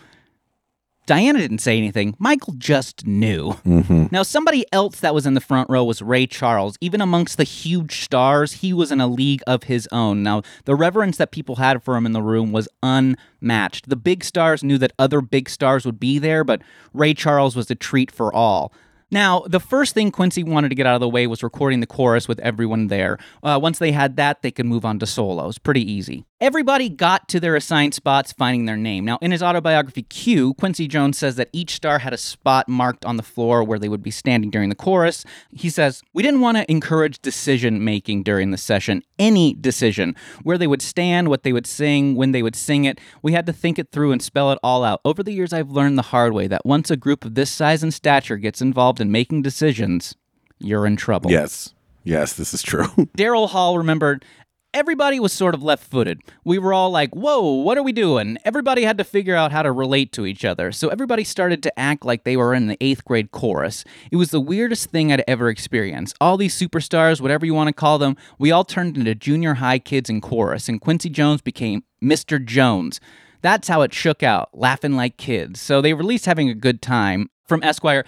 [1.06, 2.16] Diana didn't say anything.
[2.18, 3.52] Michael just knew.
[3.66, 4.06] Mm-hmm.
[4.12, 6.78] Now, somebody else that was in the front row was Ray Charles.
[6.80, 10.24] Even amongst the huge stars, he was in a league of his own.
[10.24, 13.90] Now, the reverence that people had for him in the room was unmatched.
[13.90, 16.62] The big stars knew that other big stars would be there, but
[16.94, 18.72] Ray Charles was a treat for all.
[19.14, 21.86] Now, the first thing Quincy wanted to get out of the way was recording the
[21.86, 23.20] chorus with everyone there.
[23.44, 25.60] Uh, once they had that, they could move on to solos.
[25.60, 26.26] Pretty easy.
[26.42, 29.06] Everybody got to their assigned spots, finding their name.
[29.06, 33.06] Now, in his autobiography Q, Quincy Jones says that each star had a spot marked
[33.06, 35.24] on the floor where they would be standing during the chorus.
[35.52, 40.58] He says, We didn't want to encourage decision making during the session, any decision, where
[40.58, 43.00] they would stand, what they would sing, when they would sing it.
[43.22, 45.00] We had to think it through and spell it all out.
[45.06, 47.84] Over the years, I've learned the hard way that once a group of this size
[47.84, 50.16] and stature gets involved in making decisions,
[50.58, 51.30] you're in trouble.
[51.30, 51.76] Yes.
[52.04, 52.88] Yes, this is true.
[53.18, 54.26] Daryl Hall remembered
[54.74, 56.22] everybody was sort of left footed.
[56.44, 58.38] We were all like, whoa, what are we doing?
[58.44, 60.72] Everybody had to figure out how to relate to each other.
[60.72, 63.86] So everybody started to act like they were in the eighth grade chorus.
[64.12, 66.16] It was the weirdest thing I'd ever experienced.
[66.20, 69.80] All these superstars, whatever you want to call them, we all turned into junior high
[69.80, 72.44] kids in chorus, and Quincy Jones became Mr.
[72.44, 73.00] Jones.
[73.42, 75.62] That's how it shook out, laughing like kids.
[75.62, 77.30] So they were at least having a good time.
[77.46, 78.06] From Esquire,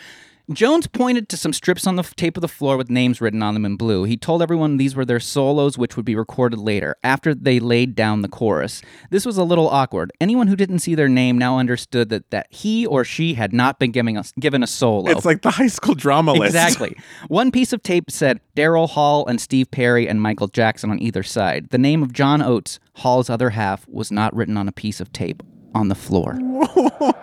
[0.51, 3.55] Jones pointed to some strips on the tape of the floor with names written on
[3.55, 4.03] them in blue.
[4.03, 7.95] He told everyone these were their solos, which would be recorded later, after they laid
[7.95, 8.84] down the chorus.
[9.10, 10.12] This was a little awkward.
[10.21, 13.79] Anyone who didn't see their name now understood that, that he or she had not
[13.79, 15.10] been giving us, given a solo.
[15.10, 16.55] It's like the high school drama list.
[16.55, 16.95] Exactly.
[17.27, 21.23] One piece of tape said Daryl Hall and Steve Perry and Michael Jackson on either
[21.23, 21.69] side.
[21.71, 25.12] The name of John Oates, Hall's other half, was not written on a piece of
[25.12, 25.41] tape
[25.73, 26.38] on the floor.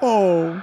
[0.05, 0.63] Oh.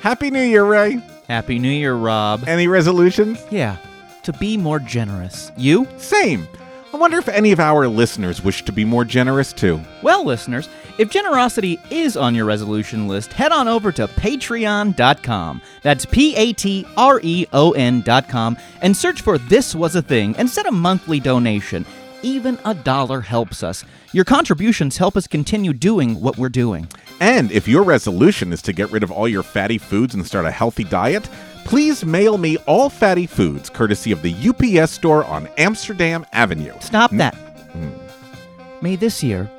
[0.00, 1.02] Happy New Year, Ray.
[1.28, 2.48] Happy New Year, Rob.
[2.48, 3.44] Any resolutions?
[3.50, 3.76] Yeah,
[4.22, 5.52] to be more generous.
[5.56, 5.86] You?
[5.98, 6.48] Same.
[6.92, 9.80] I wonder if any of our listeners wish to be more generous too.
[10.02, 15.62] Well, listeners, if generosity is on your resolution list, head on over to patreon.com.
[15.82, 20.34] That's P A T R E O N.com and search for This Was a Thing
[20.36, 21.86] and set a monthly donation.
[22.22, 23.84] Even a dollar helps us.
[24.12, 26.88] Your contributions help us continue doing what we're doing.
[27.20, 30.44] And if your resolution is to get rid of all your fatty foods and start
[30.44, 31.28] a healthy diet,
[31.64, 36.74] please mail me all fatty foods courtesy of the UPS store on Amsterdam Avenue.
[36.80, 37.18] Stop mm.
[37.18, 37.34] that.
[37.72, 38.82] Mm.
[38.82, 39.50] May this year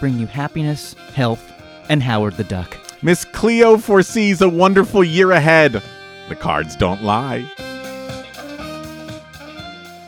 [0.00, 1.52] bring you happiness, health,
[1.88, 2.76] and Howard the Duck.
[3.02, 5.82] Miss Cleo foresees a wonderful year ahead.
[6.28, 7.46] The cards don't lie.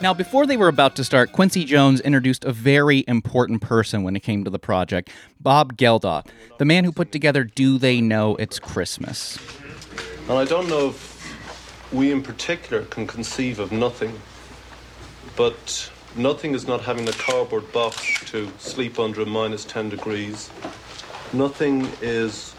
[0.00, 4.14] Now, before they were about to start, Quincy Jones introduced a very important person when
[4.14, 6.24] it came to the project Bob Geldof,
[6.58, 9.38] the man who put together Do They Know It's Christmas?
[10.28, 14.20] And I don't know if we in particular can conceive of nothing,
[15.36, 20.48] but nothing is not having a cardboard box to sleep under at minus 10 degrees.
[21.32, 22.54] Nothing is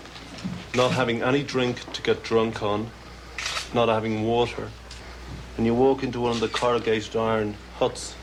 [0.76, 2.92] not having any drink to get drunk on,
[3.74, 4.70] not having water.
[5.60, 8.16] And you walk into one of the corrugated iron huts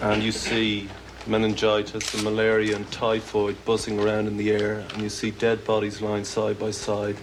[0.00, 0.88] and you see
[1.26, 6.00] meningitis and malaria and typhoid buzzing around in the air, and you see dead bodies
[6.00, 7.18] lying side by side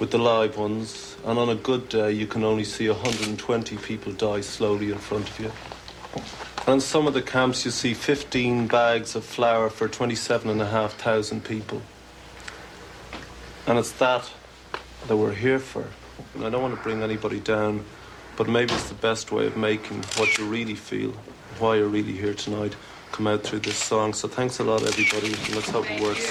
[0.00, 4.12] with the live ones, and on a good day, you can only see 120 people
[4.12, 5.52] die slowly in front of you.
[6.66, 11.80] And in some of the camps, you see 15 bags of flour for 27,500 people.
[13.68, 14.28] And it's that
[15.06, 15.86] that we're here for.
[16.34, 17.84] And I don't want to bring anybody down,
[18.36, 21.12] but maybe it's the best way of making what you really feel,
[21.58, 22.76] why you're really here tonight,
[23.12, 24.12] come out through this song.
[24.12, 26.30] So thanks a lot, everybody, and let's hope it works.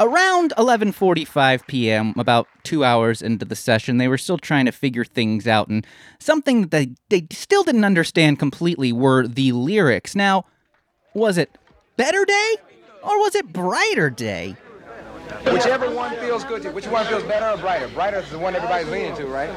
[0.00, 5.04] Around 11:45 p.m., about 2 hours into the session, they were still trying to figure
[5.04, 5.84] things out and
[6.20, 10.14] something that they, they still didn't understand completely were the lyrics.
[10.14, 10.44] Now,
[11.14, 11.50] was it
[11.96, 12.56] Better Day
[13.02, 14.56] or was it Brighter Day?
[15.52, 16.74] Whichever one feels good to you.
[16.74, 17.88] Which one feels better or brighter?
[17.88, 19.50] Brighter is the one everybody's leaning to, right?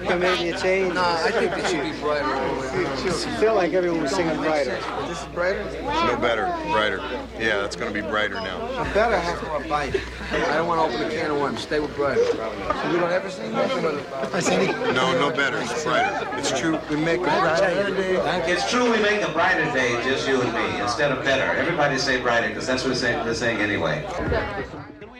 [0.00, 0.94] Maybe a change.
[0.94, 3.08] Nah, I think they should be brighter all the way around.
[3.08, 4.78] I feel like everyone was singing brighter.
[5.06, 5.62] This is brighter?
[5.82, 6.98] No better, brighter.
[7.38, 8.66] Yeah, that's going to be brighter now.
[8.80, 10.00] A better half more bite.
[10.32, 11.60] I don't want to open a can of worms.
[11.60, 12.24] Stay with brighter.
[12.24, 15.58] So we don't ever sing nothing but I said, No, no better.
[15.60, 16.28] It's brighter.
[16.38, 16.80] It's true.
[16.88, 18.52] we make it brighter every day.
[18.52, 21.42] It's true we make a brighter day, just you and me, instead of better.
[21.58, 24.06] Everybody say brighter, because that's what they're saying, they're saying anyway.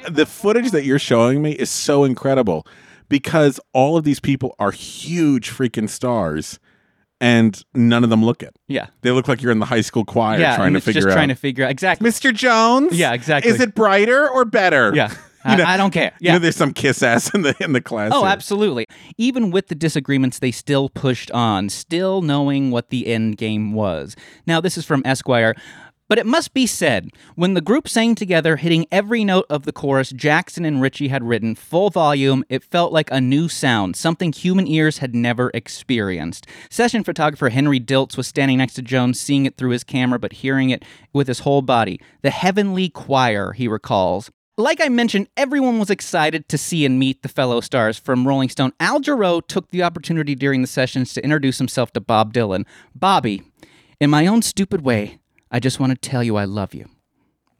[0.08, 2.66] The footage that you're showing me is so incredible
[3.08, 6.58] because all of these people are huge freaking stars
[7.20, 8.54] and none of them look it.
[8.68, 8.86] Yeah.
[9.02, 11.14] They look like you're in the high school choir yeah, trying to figure just out.
[11.14, 12.08] trying to figure out exactly.
[12.08, 12.32] Mr.
[12.34, 12.96] Jones?
[12.96, 13.50] Yeah, exactly.
[13.52, 14.92] Is it brighter or better?
[14.94, 15.14] Yeah.
[15.48, 16.12] You know- I, I don't care.
[16.20, 16.32] You Yeah.
[16.34, 18.10] know, there's some kiss ass in the in the class.
[18.12, 18.28] Oh, here.
[18.30, 18.84] absolutely.
[19.16, 24.14] Even with the disagreements, they still pushed on, still knowing what the end game was.
[24.46, 25.54] Now, this is from Esquire.
[26.10, 29.70] But it must be said, when the group sang together, hitting every note of the
[29.70, 34.32] chorus Jackson and Richie had written, full volume, it felt like a new sound, something
[34.32, 36.48] human ears had never experienced.
[36.68, 40.32] Session photographer Henry Diltz was standing next to Jones, seeing it through his camera, but
[40.32, 42.00] hearing it with his whole body.
[42.22, 44.32] The heavenly choir, he recalls.
[44.58, 48.48] Like I mentioned, everyone was excited to see and meet the fellow stars from Rolling
[48.48, 48.72] Stone.
[48.80, 52.66] Al Jarreau took the opportunity during the sessions to introduce himself to Bob Dylan.
[52.96, 53.44] Bobby,
[54.00, 55.19] in my own stupid way,
[55.50, 56.88] I just want to tell you I love you.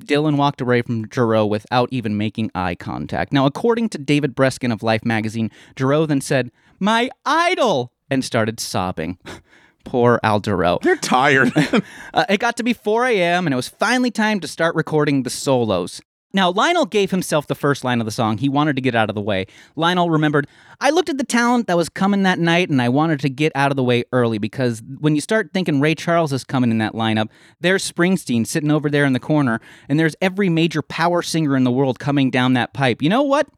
[0.05, 3.33] Dylan walked away from Jarreau without even making eye contact.
[3.33, 7.93] Now, according to David Breskin of Life magazine, Jarreau then said, My idol!
[8.11, 9.19] and started sobbing.
[9.85, 10.81] Poor Al Jarreau.
[10.83, 11.53] They're tired.
[12.13, 15.23] Uh, it got to be 4 a.m., and it was finally time to start recording
[15.23, 16.01] the solos.
[16.33, 18.39] Now, Lionel gave himself the first line of the song.
[18.39, 19.47] He wanted to get out of the way.
[19.75, 20.47] Lionel remembered,
[20.81, 23.51] I looked at the talent that was coming that night and I wanted to get
[23.57, 26.79] out of the way early because when you start thinking Ray Charles is coming in
[26.79, 27.29] that lineup,
[27.61, 31.65] there's Springsteen sitting over there in the corner, and there's every major power singer in
[31.65, 33.03] the world coming down that pipe.
[33.03, 33.49] You know what?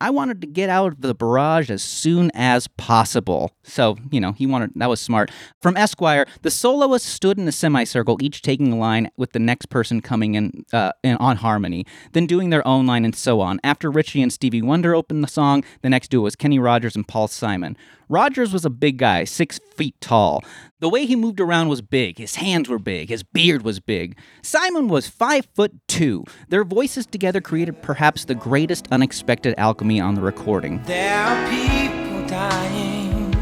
[0.00, 3.52] I wanted to get out of the barrage as soon as possible.
[3.62, 5.30] So, you know, he wanted, that was smart.
[5.62, 9.66] From Esquire, the soloists stood in a semicircle, each taking a line with the next
[9.66, 13.58] person coming in, uh, in on harmony, then doing their own line and so on.
[13.64, 17.08] After Richie and Stevie Wonder opened the song, the next duo was Kenny Rogers and
[17.08, 17.76] Paul Simon.
[18.08, 20.44] Rogers was a big guy, six feet tall.
[20.78, 22.18] The way he moved around was big.
[22.18, 23.08] His hands were big.
[23.08, 24.16] His beard was big.
[24.42, 26.24] Simon was five foot two.
[26.48, 30.82] Their voices together created perhaps the greatest unexpected alchemy on the recording.
[30.84, 33.34] There are people dying.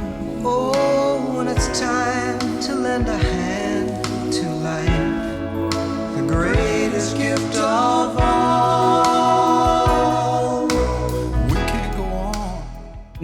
[0.46, 8.33] Oh, it's time to lend a hand to life, the greatest gift of all.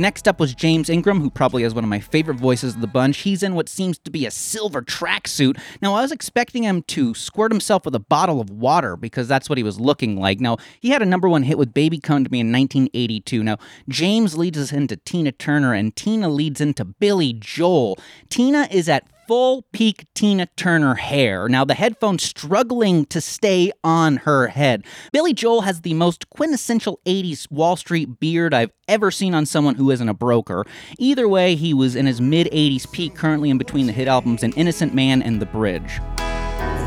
[0.01, 2.87] Next up was James Ingram, who probably has one of my favorite voices of the
[2.87, 3.19] bunch.
[3.19, 5.61] He's in what seems to be a silver tracksuit.
[5.83, 9.51] Now, I was expecting him to squirt himself with a bottle of water because that's
[9.51, 10.41] what he was looking like.
[10.41, 13.43] Now, he had a number one hit with Baby Come to Me in 1982.
[13.43, 13.59] Now,
[13.91, 17.99] James leads us into Tina Turner, and Tina leads into Billy Joel.
[18.31, 21.49] Tina is at full peak Tina Turner hair.
[21.49, 24.85] Now, the headphones struggling to stay on her head.
[25.13, 29.77] Billy Joel has the most quintessential 80s Wall Street beard I've ever seen on someone
[29.77, 30.65] who isn't a broker.
[30.99, 34.43] Either way, he was in his mid 80s peak, currently in between the hit albums
[34.43, 36.01] An Innocent Man and The Bridge.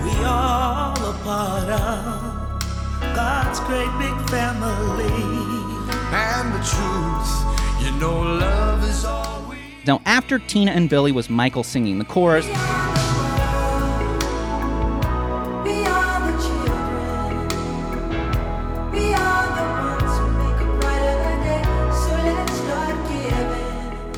[0.03, 5.13] We all a part of God's great big family.
[6.11, 8.72] And the truth, you know, love is all we
[9.85, 12.45] Now, after Tina and Billy was Michael singing the chorus.
[12.45, 12.57] We are
[16.31, 17.47] the children.
[18.93, 21.63] We are the ones who make a brighter day.
[21.91, 24.13] So let's start giving.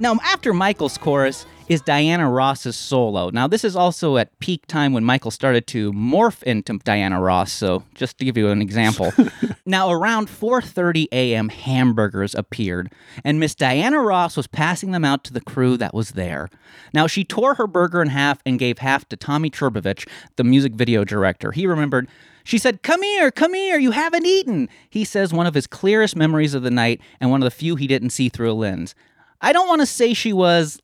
[0.00, 3.30] Now, after Michael's chorus is Diana Ross's solo.
[3.30, 7.52] Now, this is also at peak time when Michael started to morph into Diana Ross.
[7.52, 9.12] So, just to give you an example.
[9.66, 15.32] now, around 4:30 a.m., hamburgers appeared, and Miss Diana Ross was passing them out to
[15.32, 16.48] the crew that was there.
[16.92, 20.72] Now, she tore her burger in half and gave half to Tommy Trbovich, the music
[20.72, 21.52] video director.
[21.52, 22.08] He remembered.
[22.42, 24.68] She said, Come here, come here, you haven't eaten.
[24.88, 27.76] He says one of his clearest memories of the night and one of the few
[27.76, 28.96] he didn't see through a lens.
[29.40, 30.80] I don't want to say she was,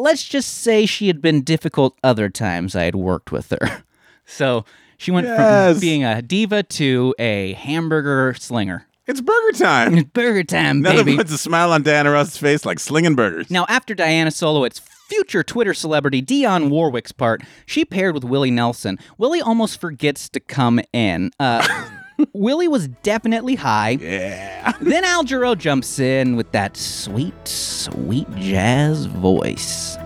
[0.00, 3.84] let's just say she had been difficult other times I had worked with her.
[4.26, 4.64] So
[4.96, 5.72] she went Yes.
[5.72, 8.86] from being a diva to a hamburger slinger.
[9.08, 9.94] it's burger time.
[9.98, 11.16] It's burger time, Nothing baby.
[11.16, 13.50] puts a smile on Diana Ross's face like slinging burgers.
[13.50, 17.42] Now, after Diana Solo, it's future Twitter celebrity Dionne Warwick's part.
[17.66, 19.00] She paired with Willie Nelson.
[19.18, 21.32] Willie almost forgets to come in.
[21.40, 21.66] Uh,
[22.32, 23.98] Willie was definitely high.
[24.00, 24.72] Yeah.
[24.80, 29.96] Then Al Jarreau jumps in with that sweet, sweet jazz voice.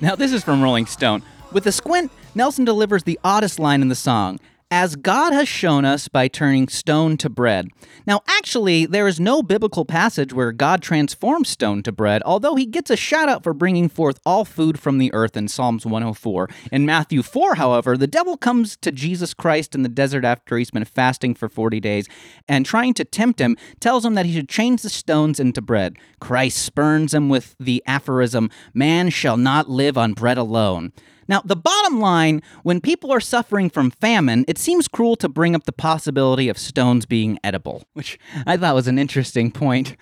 [0.00, 1.22] Now, this is from Rolling Stone.
[1.52, 4.38] With a squint, Nelson delivers the oddest line in the song
[4.70, 7.68] As God has shown us by turning stone to bread.
[8.04, 12.66] Now, actually, there is no biblical passage where God transforms stone to bread, although he
[12.66, 16.48] gets a shout out for bringing forth all food from the earth in Psalms 104.
[16.72, 20.72] In Matthew 4, however, the devil comes to Jesus Christ in the desert after he's
[20.72, 22.08] been fasting for 40 days
[22.48, 25.96] and trying to tempt him, tells him that he should change the stones into bread.
[26.20, 30.92] Christ spurns him with the aphorism, Man shall not live on bread alone.
[31.28, 35.54] Now, the bottom line when people are suffering from famine, it seems cruel to bring
[35.54, 39.96] up the possibility of stones being edible, which I thought was an interesting point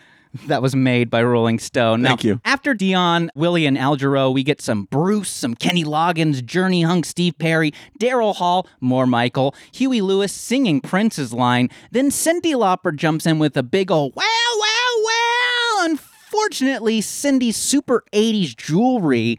[0.47, 2.03] that was made by Rolling Stone.
[2.03, 2.41] Now, Thank you.
[2.45, 7.05] After Dionne, Willie, and Al Jarreau, we get some Bruce, some Kenny Loggins, Journey Hunk,
[7.05, 11.71] Steve Perry, Daryl Hall, more Michael, Huey Lewis singing Prince's line.
[11.93, 14.25] Then Cyndi Lauper jumps in with a big ol' wow,
[14.59, 15.85] wow, wow.
[15.85, 19.39] Unfortunately, Cyndi's super 80s jewelry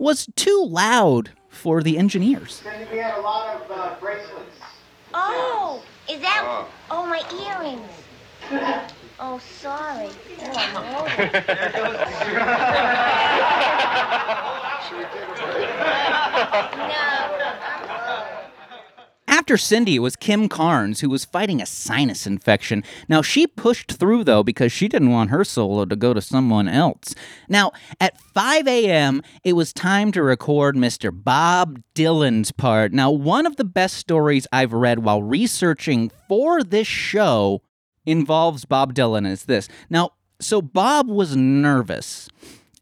[0.00, 2.62] was too loud for the engineers.
[2.90, 4.34] We had a lot of uh, bracelets.
[5.12, 6.64] Oh, is that?
[6.90, 7.22] Oh, my
[7.54, 7.84] earrings.
[9.22, 10.08] Oh, sorry.
[10.74, 11.04] Oh,
[19.50, 22.84] After Cyndi, was Kim Carnes, who was fighting a sinus infection.
[23.08, 26.68] Now, she pushed through, though, because she didn't want her solo to go to someone
[26.68, 27.16] else.
[27.48, 31.10] Now, at 5 a.m., it was time to record Mr.
[31.12, 32.92] Bob Dylan's part.
[32.92, 37.62] Now, one of the best stories I've read while researching for this show
[38.06, 39.68] involves Bob Dylan is this.
[39.90, 40.10] Now,
[40.40, 42.28] so Bob was nervous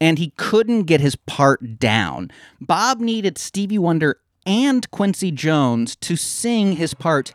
[0.02, 2.30] and he couldn't get his part down.
[2.60, 7.34] Bob needed Stevie Wonder and Quincy Jones to sing his part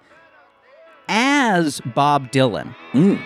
[1.08, 2.74] as Bob Dylan.
[2.94, 3.20] There's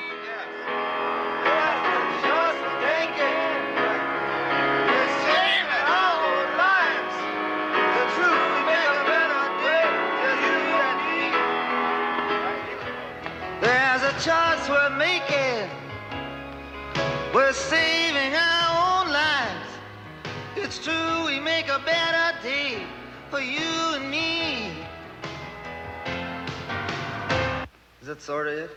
[28.17, 28.71] that sort of it?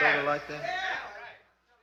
[0.00, 0.62] Sort of like that?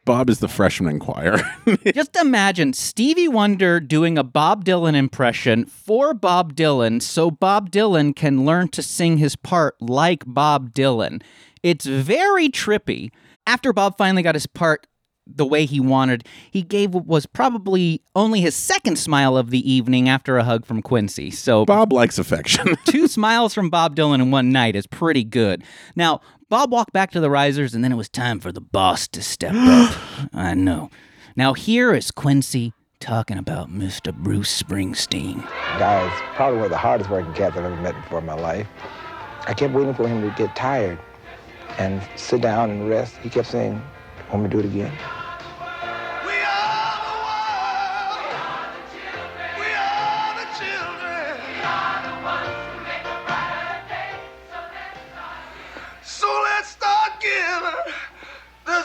[0.05, 1.37] Bob is the freshman in choir.
[1.95, 8.15] Just imagine Stevie Wonder doing a Bob Dylan impression for Bob Dylan so Bob Dylan
[8.15, 11.23] can learn to sing his part like Bob Dylan.
[11.63, 13.09] It's very trippy.
[13.47, 14.85] After Bob finally got his part
[15.27, 19.71] the way he wanted, he gave what was probably only his second smile of the
[19.71, 21.31] evening after a hug from Quincy.
[21.31, 22.75] So Bob likes affection.
[22.85, 25.63] two smiles from Bob Dylan in one night is pretty good.
[25.95, 26.21] Now,
[26.55, 29.21] Bob walked back to the risers, and then it was time for the boss to
[29.21, 29.93] step up.
[30.33, 30.89] I know.
[31.35, 34.15] Now, here is Quincy talking about Mr.
[34.15, 35.45] Bruce Springsteen.
[35.77, 38.35] Guy is probably one of the hardest working cats I've ever met before in my
[38.35, 38.67] life.
[39.45, 40.97] I kept waiting for him to get tired
[41.77, 43.17] and sit down and rest.
[43.17, 43.81] He kept saying,
[44.31, 44.97] Want me to do it again?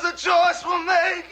[0.03, 1.31] There's a choice we're making.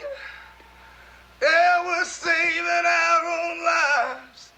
[1.41, 4.51] Yeah, we're saving our own lives.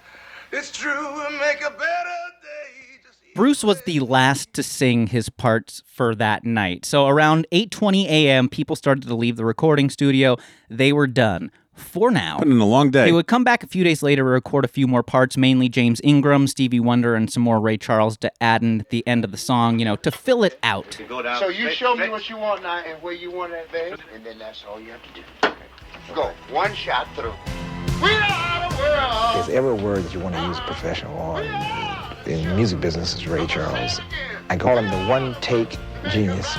[0.51, 2.99] It's true, we make a better day.
[3.35, 6.83] Bruce was the last to sing his parts for that night.
[6.85, 10.35] So around 8:20 a.m., people started to leave the recording studio.
[10.69, 12.37] They were done for now.
[12.37, 13.05] Put in a long day.
[13.05, 15.69] They would come back a few days later to record a few more parts, mainly
[15.69, 19.25] James Ingram, Stevie Wonder, and some more Ray Charles to add in at the end
[19.25, 20.99] of the song, you know, to fill it out.
[21.39, 24.25] So you show me what you want now and where you want it, babe, and
[24.25, 26.15] then that's all you have to do.
[26.15, 27.33] Go, one shot through.
[28.01, 29.35] We are the world.
[29.35, 31.45] There's every word that you want to use professional on.
[32.25, 33.99] In the music business is Ray Charles.
[34.49, 35.77] I call him the one take
[36.09, 36.55] genius.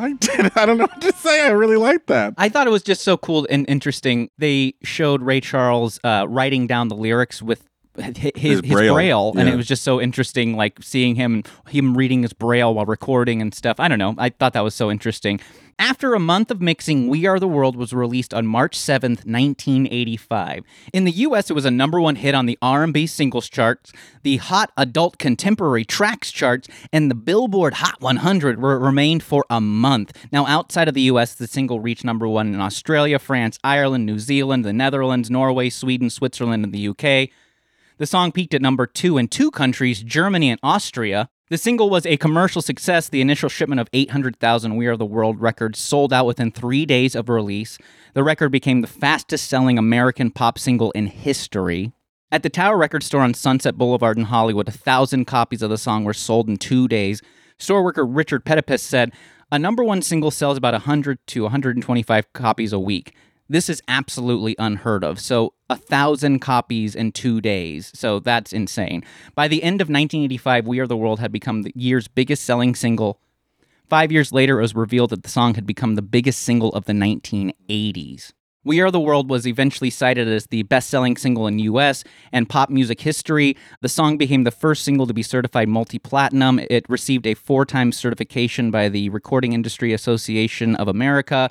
[0.00, 0.52] Liked it.
[0.56, 1.46] I don't know what to say.
[1.46, 2.34] I really liked that.
[2.36, 4.30] I thought it was just so cool and interesting.
[4.38, 9.48] They showed Ray Charles uh, writing down the lyrics with his, His braille, braille, and
[9.48, 13.54] it was just so interesting, like seeing him him reading his braille while recording and
[13.54, 13.80] stuff.
[13.80, 14.14] I don't know.
[14.16, 15.40] I thought that was so interesting.
[15.78, 20.62] After a month of mixing, We Are the World was released on March 7th, 1985.
[20.92, 23.90] In the US, it was a number 1 hit on the R&B singles charts,
[24.22, 29.58] the Hot Adult Contemporary Tracks charts, and the Billboard Hot 100 were remained for a
[29.58, 30.12] month.
[30.30, 34.18] Now, outside of the US, the single reached number 1 in Australia, France, Ireland, New
[34.18, 37.30] Zealand, the Netherlands, Norway, Sweden, Switzerland, and the UK.
[38.00, 41.28] The song peaked at number two in two countries, Germany and Austria.
[41.50, 43.10] The single was a commercial success.
[43.10, 47.14] The initial shipment of 800,000 We Are the World records sold out within three days
[47.14, 47.76] of release.
[48.14, 51.92] The record became the fastest selling American pop single in history.
[52.32, 55.76] At the Tower Record Store on Sunset Boulevard in Hollywood, a thousand copies of the
[55.76, 57.20] song were sold in two days.
[57.58, 59.12] Store worker Richard Petipus said,
[59.52, 63.14] A number one single sells about 100 to 125 copies a week.
[63.50, 65.18] This is absolutely unheard of.
[65.18, 67.90] So, a thousand copies in two days.
[67.96, 69.02] So, that's insane.
[69.34, 72.76] By the end of 1985, We Are the World had become the year's biggest selling
[72.76, 73.18] single.
[73.88, 76.84] Five years later, it was revealed that the song had become the biggest single of
[76.84, 78.32] the 1980s.
[78.62, 82.48] We Are the World was eventually cited as the best selling single in US and
[82.48, 83.56] pop music history.
[83.80, 86.60] The song became the first single to be certified multi platinum.
[86.70, 91.50] It received a four time certification by the Recording Industry Association of America.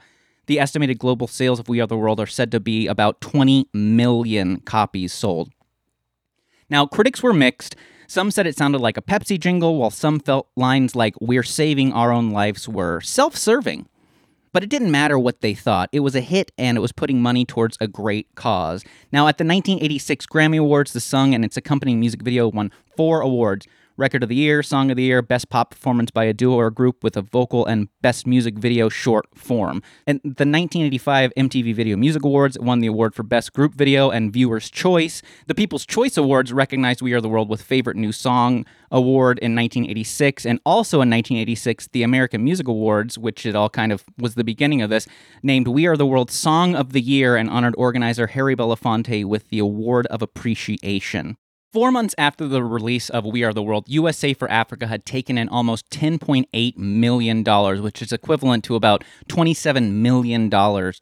[0.50, 3.68] The estimated global sales of We Are the World are said to be about 20
[3.72, 5.52] million copies sold.
[6.72, 7.76] Now, critics were mixed.
[8.08, 11.94] Some said it sounded like a Pepsi jingle, while some felt lines like, We're saving
[11.94, 13.88] our own lives were self serving.
[14.52, 15.90] But it didn't matter what they thought.
[15.92, 18.84] It was a hit and it was putting money towards a great cause.
[19.12, 23.22] Now, at the 1986 Grammy Awards, the song and its accompanying music video won four
[23.22, 23.68] awards
[24.00, 26.72] Record of the Year, Song of the Year, Best Pop Performance by a Duo or
[26.72, 29.84] Group with a Vocal, and Best Music Video Short Form.
[30.08, 34.32] And the 1985 MTV Video Music Awards won the award for Best Group Video and
[34.32, 35.22] Viewer's Choice.
[35.48, 39.54] The People's Choice Awards recognized We Are the World with Favorite New Song Award in
[39.54, 44.36] 1986, and also in 1986, the American Music Awards, which it all kind of was
[44.36, 45.10] the beginning of this,
[45.44, 49.50] named We Are the World Song of the Year and honored organizer Harry Belafonte with
[49.50, 51.36] the Award of Appreciation.
[51.72, 55.38] Four months after the release of We Are the World, USA for Africa had taken
[55.38, 57.44] in almost $10.8 million,
[57.84, 60.50] which is equivalent to about $27 million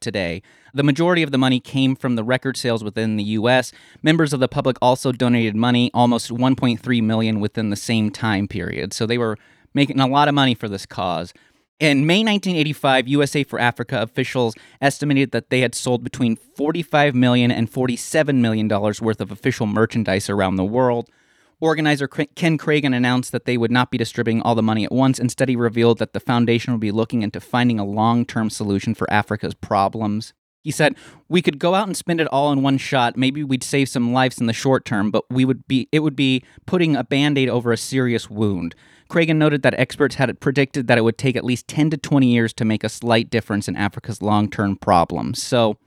[0.01, 0.41] today.
[0.73, 3.71] The majority of the money came from the record sales within the US.
[4.03, 8.91] Members of the public also donated money, almost 1.3 million within the same time period.
[8.91, 9.37] So they were
[9.73, 11.33] making a lot of money for this cause.
[11.79, 17.51] In May 1985, USA for Africa officials estimated that they had sold between 45 million
[17.51, 21.07] and 47 million dollars worth of official merchandise around the world.
[21.59, 25.19] Organizer Ken Kragen announced that they would not be distributing all the money at once.
[25.19, 29.11] Instead, he revealed that the foundation would be looking into finding a long-term solution for
[29.11, 30.33] Africa's problems.
[30.67, 30.97] He said,
[31.29, 33.15] "We could go out and spend it all in one shot.
[33.15, 36.13] Maybe we'd save some lives in the short term, but we would be it would
[36.17, 38.75] be putting a band-aid over a serious wound."
[39.09, 42.27] Kragen noted that experts had predicted that it would take at least 10 to 20
[42.27, 45.41] years to make a slight difference in Africa's long-term problems.
[45.41, 45.77] So,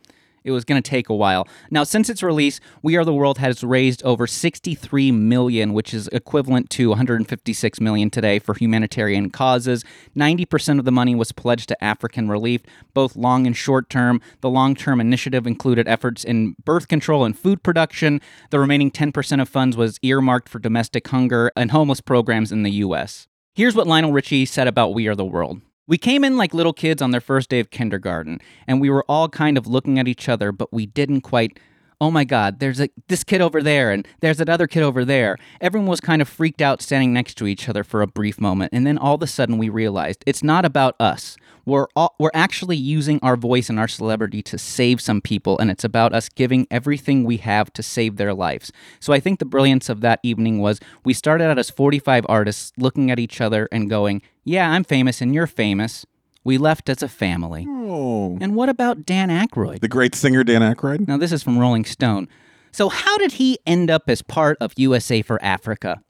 [0.45, 1.47] it was going to take a while.
[1.71, 6.09] Now, since its release, We Are the World has raised over 63 million, which is
[6.09, 9.85] equivalent to 156 million today for humanitarian causes.
[10.17, 12.63] 90% of the money was pledged to African relief,
[12.95, 14.21] both long and short term.
[14.41, 18.21] The long-term initiative included efforts in birth control and food production.
[18.51, 22.73] The remaining 10% of funds was earmarked for domestic hunger and homeless programs in the
[22.73, 23.27] US.
[23.55, 25.61] Here's what Lionel Richie said about We Are the World.
[25.91, 29.05] We came in like little kids on their first day of kindergarten, and we were
[29.09, 31.59] all kind of looking at each other, but we didn't quite.
[32.03, 35.05] Oh my God, there's a, this kid over there, and there's that other kid over
[35.05, 35.37] there.
[35.61, 38.73] Everyone was kind of freaked out standing next to each other for a brief moment,
[38.73, 41.37] and then all of a sudden we realized it's not about us.
[41.67, 45.71] We're, all, we're actually using our voice and our celebrity to save some people, and
[45.71, 48.73] it's about us giving everything we have to save their lives.
[48.99, 52.73] So I think the brilliance of that evening was we started out as 45 artists
[52.79, 56.07] looking at each other and going, Yeah, I'm famous and you're famous.
[56.43, 57.67] We left as a family.
[57.69, 58.39] Oh.
[58.41, 59.81] And what about Dan Aykroyd?
[59.81, 61.07] The great singer Dan Aykroyd?
[61.07, 62.29] Now, this is from Rolling Stone.
[62.73, 66.03] So, how did he end up as part of USA for Africa?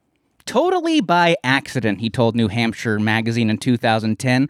[0.47, 4.49] Totally by accident, he told New Hampshire Magazine in 2010.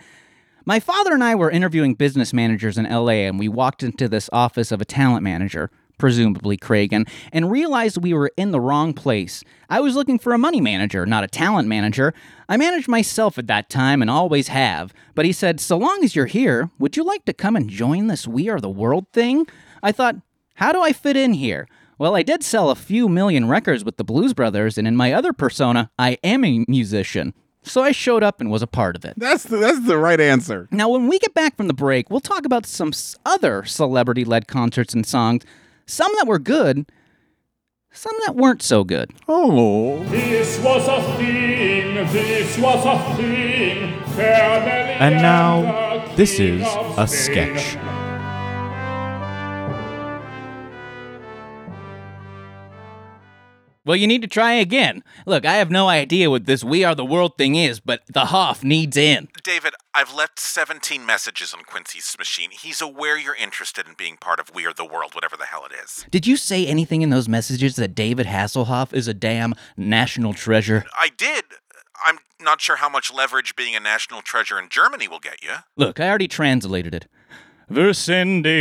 [0.66, 4.28] My father and I were interviewing business managers in LA, and we walked into this
[4.32, 5.70] office of a talent manager,
[6.00, 9.44] presumably Kragen, and realized we were in the wrong place.
[9.68, 12.12] I was looking for a money manager, not a talent manager.
[12.48, 14.92] I managed myself at that time and always have.
[15.14, 18.08] But he said, So long as you're here, would you like to come and join
[18.08, 19.46] this We Are the World thing?
[19.82, 20.16] I thought,
[20.54, 21.68] How do I fit in here?
[21.98, 25.12] Well, I did sell a few million records with the Blues Brothers, and in my
[25.12, 27.34] other persona, I am a musician.
[27.62, 29.14] So I showed up and was a part of it.
[29.18, 30.66] That's the, that's the right answer.
[30.70, 32.92] Now, when we get back from the break, we'll talk about some
[33.26, 35.44] other celebrity led concerts and songs,
[35.90, 36.90] some that were good,
[37.90, 39.10] some that weren't so good.
[39.28, 40.04] Oh.
[40.04, 43.94] This was a thing, this was a thing.
[44.18, 46.62] And now, this is
[46.96, 47.76] a sketch.
[53.84, 55.02] Well, you need to try again.
[55.24, 58.26] Look, I have no idea what this We Are the World thing is, but the
[58.26, 59.28] Hoff needs in.
[59.42, 62.50] David, I've left 17 messages on Quincy's machine.
[62.50, 65.64] He's aware you're interested in being part of We Are the World, whatever the hell
[65.64, 66.04] it is.
[66.10, 70.84] Did you say anything in those messages that David Hasselhoff is a damn national treasure?
[70.94, 71.44] I did.
[72.04, 75.54] I'm not sure how much leverage being a national treasure in Germany will get you.
[75.76, 77.06] Look, I already translated it.
[77.70, 77.92] Wir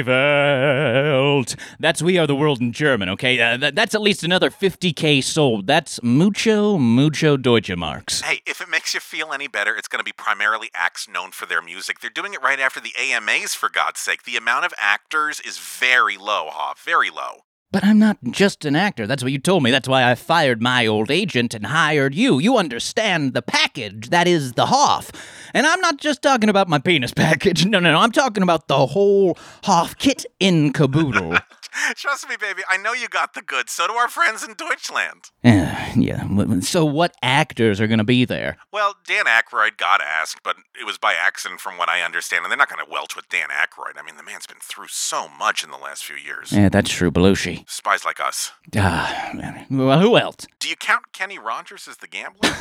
[0.06, 1.56] Welt.
[1.80, 3.40] That's We Are the World in German, okay?
[3.40, 5.66] Uh, that, that's at least another 50k sold.
[5.66, 8.22] That's mucho, mucho Deutsche Marks.
[8.22, 11.32] Hey, if it makes you feel any better, it's going to be primarily acts known
[11.32, 12.02] for their music.
[12.02, 14.26] They're doing it right after the AMAs, for God's sake.
[14.26, 16.84] The amount of actors is very low, Hoff.
[16.84, 17.46] Very low.
[17.72, 19.06] But I'm not just an actor.
[19.06, 19.70] That's what you told me.
[19.70, 22.40] That's why I fired my old agent and hired you.
[22.40, 24.10] You understand the package.
[24.10, 25.12] That is the Hoff.
[25.54, 27.68] And I'm not just talking about my penis package.
[27.68, 28.00] No, no, no.
[28.00, 31.38] I'm talking about the whole Hoff kit in caboodle.
[31.96, 32.62] Trust me, baby.
[32.70, 33.72] I know you got the goods.
[33.72, 35.32] So do our friends in Deutschland.
[35.44, 36.60] yeah, yeah.
[36.62, 38.58] So what actors are going to be there?
[38.72, 42.52] Well, Dan Aykroyd got asked, but it was by accident from what I understand, and
[42.52, 44.00] they're not going to welch with Dan Aykroyd.
[44.00, 46.52] I mean, the man's been through so much in the last few years.
[46.52, 47.70] Yeah, that's true, Belushi.
[47.70, 48.52] Spies like us.
[48.76, 49.66] Ah, man.
[49.70, 50.48] Well, who else?
[50.60, 52.52] Do you count Kenny Rogers as the gambler?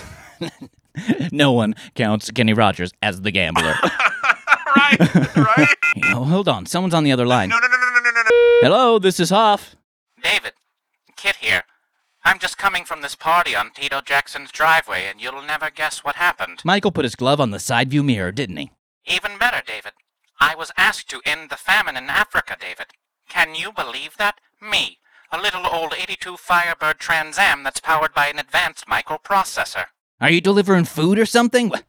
[1.31, 3.75] No one counts Kenny Rogers as the gambler.
[4.77, 5.77] right, right.
[6.07, 6.67] oh, hold on.
[6.67, 7.51] Someone's on the other line.
[7.51, 7.78] No, no, no.
[8.31, 9.77] Hello, this is Hoff.
[10.23, 10.53] David,
[11.17, 11.63] KITT here.
[12.25, 16.17] I'm just coming from this party on Tito Jackson's driveway, and you'll never guess what
[16.17, 16.61] happened.
[16.65, 18.71] Michael put his glove on the side view mirror, didn't he?
[19.07, 19.93] Even better, David.
[20.41, 22.87] I was asked to end the famine in Africa, David.
[23.29, 24.41] Can you believe that?
[24.61, 24.99] Me,
[25.33, 29.87] a little old 82 Firebird Trans Am that's powered by an advanced microprocessor.
[30.21, 31.69] Are you delivering food or something?
[31.69, 31.85] What,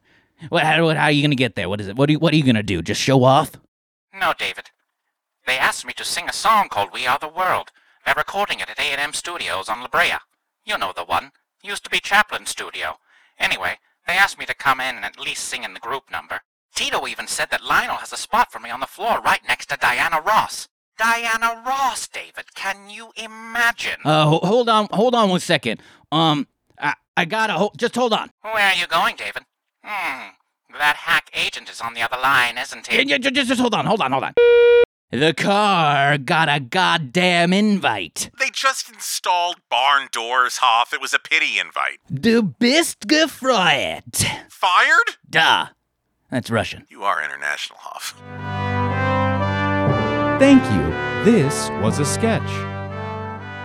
[0.50, 1.68] what, how, how are you going to get there?
[1.68, 1.96] What is it?
[1.96, 2.82] What are you, what are you going to do?
[2.82, 3.52] Just show off?
[4.14, 4.70] No, David.
[5.50, 7.72] They asked me to sing a song called We Are the World.
[8.06, 10.20] They're recording it at A&M Studios on La Brea.
[10.64, 11.32] You know the one.
[11.64, 13.00] Used to be Chaplin Studio.
[13.40, 16.42] Anyway, they asked me to come in and at least sing in the group number.
[16.76, 19.70] Tito even said that Lionel has a spot for me on the floor right next
[19.70, 20.68] to Diana Ross.
[21.00, 22.54] Diana Ross, David.
[22.54, 24.02] Can you imagine?
[24.06, 25.82] Uh, ho- hold on, hold on one second.
[26.12, 26.48] Um,
[26.80, 28.30] I, I gotta, ho- just hold on.
[28.44, 29.46] Where are you going, David?
[29.84, 30.28] Hmm.
[30.78, 32.98] That hack agent is on the other line, isn't he?
[32.98, 34.36] Yeah, yeah, just, just hold on, hold on, hold on.
[35.12, 38.30] The car got a goddamn invite.
[38.38, 40.94] They just installed barn doors, Hoff.
[40.94, 41.98] It was a pity invite.
[42.14, 44.24] Du bist gefreut.
[44.52, 45.18] Fired?
[45.28, 45.70] Duh.
[46.30, 46.86] That's Russian.
[46.90, 48.14] You are international, Hoff.
[50.40, 51.24] Thank you.
[51.26, 52.69] This was a sketch.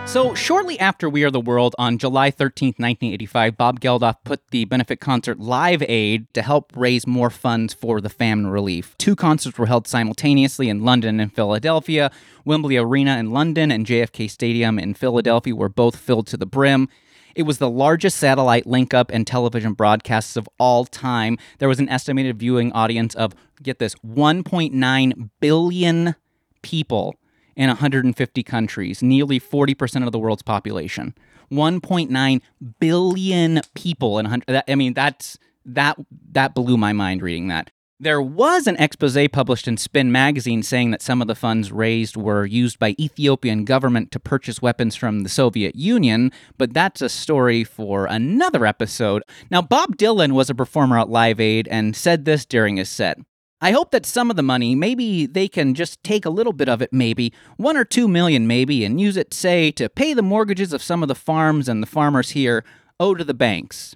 [0.05, 4.63] So, shortly after We Are the World on July 13th, 1985, Bob Geldof put the
[4.63, 8.95] benefit concert Live Aid to help raise more funds for the famine relief.
[8.97, 12.11] Two concerts were held simultaneously in London and Philadelphia.
[12.45, 16.87] Wembley Arena in London and JFK Stadium in Philadelphia were both filled to the brim.
[17.35, 21.37] It was the largest satellite link up and television broadcasts of all time.
[21.57, 26.15] There was an estimated viewing audience of, get this, 1.9 billion
[26.61, 27.15] people
[27.55, 31.15] in 150 countries, nearly 40% of the world's population.
[31.51, 32.41] 1.9
[32.79, 35.97] billion people in 100 that, I mean that's that
[36.31, 37.71] that blew my mind reading that.
[37.97, 42.17] There was an expose published in Spin magazine saying that some of the funds raised
[42.17, 47.07] were used by Ethiopian government to purchase weapons from the Soviet Union, but that's a
[47.07, 49.23] story for another episode.
[49.49, 53.17] Now Bob Dylan was a performer at Live Aid and said this during his set.
[53.65, 56.69] I hope that some of the money, maybe they can just take a little bit
[56.69, 60.21] of it, maybe, one or two million, maybe, and use it, say, to pay the
[60.21, 62.63] mortgages of some of the farms and the farmers here
[62.99, 63.95] owe to the banks.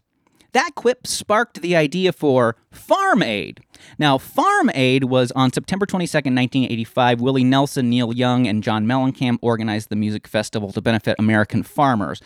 [0.54, 3.60] That quip sparked the idea for Farm Aid.
[4.00, 7.22] Now, Farm Aid was on September 22nd, 1985.
[7.22, 12.24] Willie Nelson, Neil Young, and John Mellencamp organized the music festival to benefit American farmers.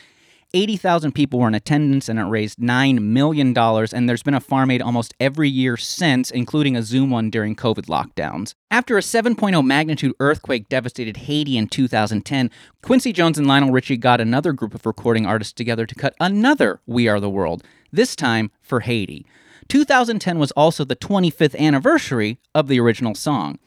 [0.55, 3.57] 80,000 people were in attendance and it raised $9 million.
[3.57, 7.55] And there's been a Farm Aid almost every year since, including a Zoom one during
[7.55, 8.53] COVID lockdowns.
[8.69, 12.51] After a 7.0 magnitude earthquake devastated Haiti in 2010,
[12.83, 16.81] Quincy Jones and Lionel Richie got another group of recording artists together to cut another
[16.85, 19.25] We Are the World, this time for Haiti.
[19.69, 23.57] 2010 was also the 25th anniversary of the original song.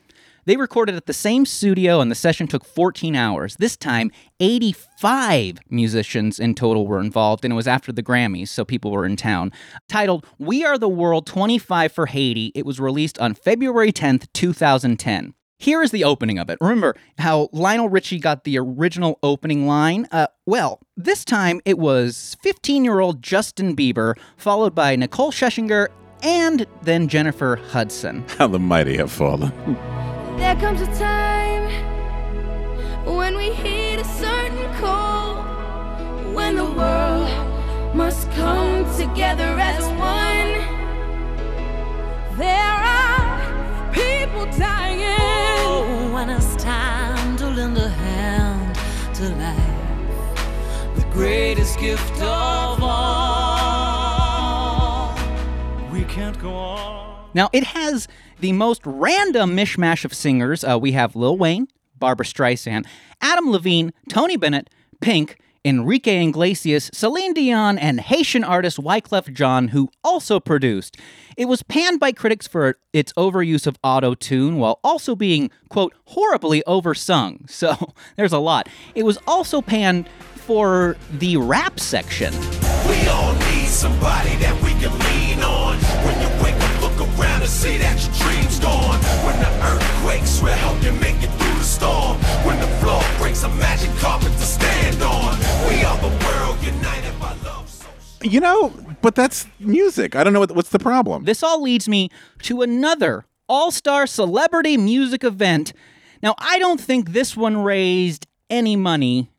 [0.47, 3.57] They recorded at the same studio and the session took 14 hours.
[3.57, 8.65] This time, 85 musicians in total were involved, and it was after the Grammys, so
[8.65, 9.51] people were in town.
[9.89, 15.35] Titled We Are the World 25 for Haiti, it was released on February 10th, 2010.
[15.59, 16.59] Here is the opening of it.
[16.61, 20.07] Remember how Lionel Richie got the original opening line?
[20.13, 25.89] Uh, well, this time it was 15 year old Justin Bieber, followed by Nicole Scherzinger,
[26.23, 28.25] and then Jennifer Hudson.
[28.39, 29.53] How the mighty have fallen.
[30.37, 31.65] There comes a time
[33.05, 35.43] when we hit a certain call,
[36.35, 37.29] when the world
[37.97, 40.55] must come together as one.
[42.37, 45.17] There are people dying.
[45.61, 48.77] Oh, when it's time to lend a hand
[49.17, 53.57] to life, the greatest gift of all.
[55.91, 57.31] We can't go on.
[57.33, 58.07] Now, it has
[58.41, 60.65] the most random mishmash of singers.
[60.65, 61.69] Uh, we have Lil Wayne,
[61.99, 62.87] Barbra Streisand,
[63.21, 64.71] Adam Levine, Tony Bennett,
[65.01, 70.97] Pink, Enrique Iglesias, Celine Dion, and Haitian artist Wyclef Jean, who also produced.
[71.37, 75.93] It was panned by critics for its overuse of auto tune while also being, quote,
[76.07, 77.47] horribly oversung.
[77.57, 78.69] So there's a lot.
[78.95, 82.33] It was also panned for the rap section.
[82.87, 85.86] We all need somebody that we can lean on.
[87.19, 88.99] Around and see that your dream's gone.
[89.25, 92.17] When the earth quakes, we'll help you make it through the storm.
[92.45, 95.39] When the floor breaks, a magic carpet to stand on.
[95.69, 97.89] We are the world united by love.
[98.23, 100.17] You know, but that's music.
[100.17, 101.25] I don't know what, what's the problem.
[101.25, 102.11] This all leads me
[102.43, 105.73] to another all star celebrity music event.
[106.23, 109.31] Now, I don't think this one raised any money,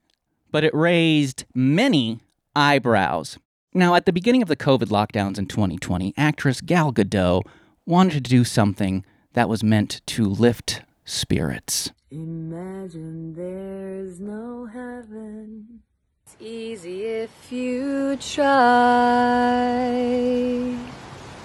[0.51, 2.19] but it raised many
[2.55, 3.37] eyebrows.
[3.73, 7.43] Now, at the beginning of the COVID lockdowns in 2020, actress Gal Gadot
[7.87, 11.91] wanted to do something that was meant to lift spirits.
[12.11, 15.79] Imagine there's no heaven.
[16.25, 18.45] It's easy if you try.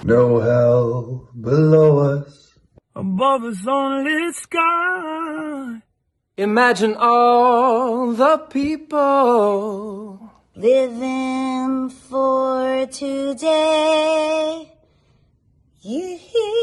[0.05, 2.59] No hell below us.
[2.97, 5.81] Above us only sky.
[6.37, 14.72] Imagine all the people Living for today.
[15.85, 16.63] You hear?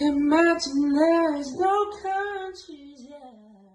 [0.00, 3.08] Imagine there's no countries.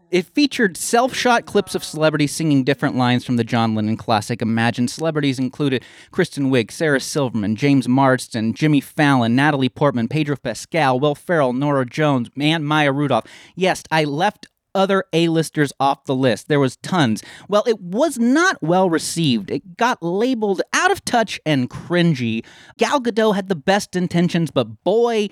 [0.10, 4.42] It featured self shot clips of celebrities singing different lines from the John Lennon classic
[4.42, 4.88] Imagine.
[4.88, 11.16] Celebrities included Kristen Wiig, Sarah Silverman, James Marsden, Jimmy Fallon, Natalie Portman, Pedro Pascal, Will
[11.16, 13.26] Ferrell, Norah Jones, and Maya Rudolph.
[13.56, 16.48] Yes, I left other A-listers off the list.
[16.48, 17.24] There was tons.
[17.48, 19.52] Well, it was not well received.
[19.52, 22.46] It got labeled out of touch and cringy.
[22.78, 25.30] Gal Gadot had the best intentions, but boy,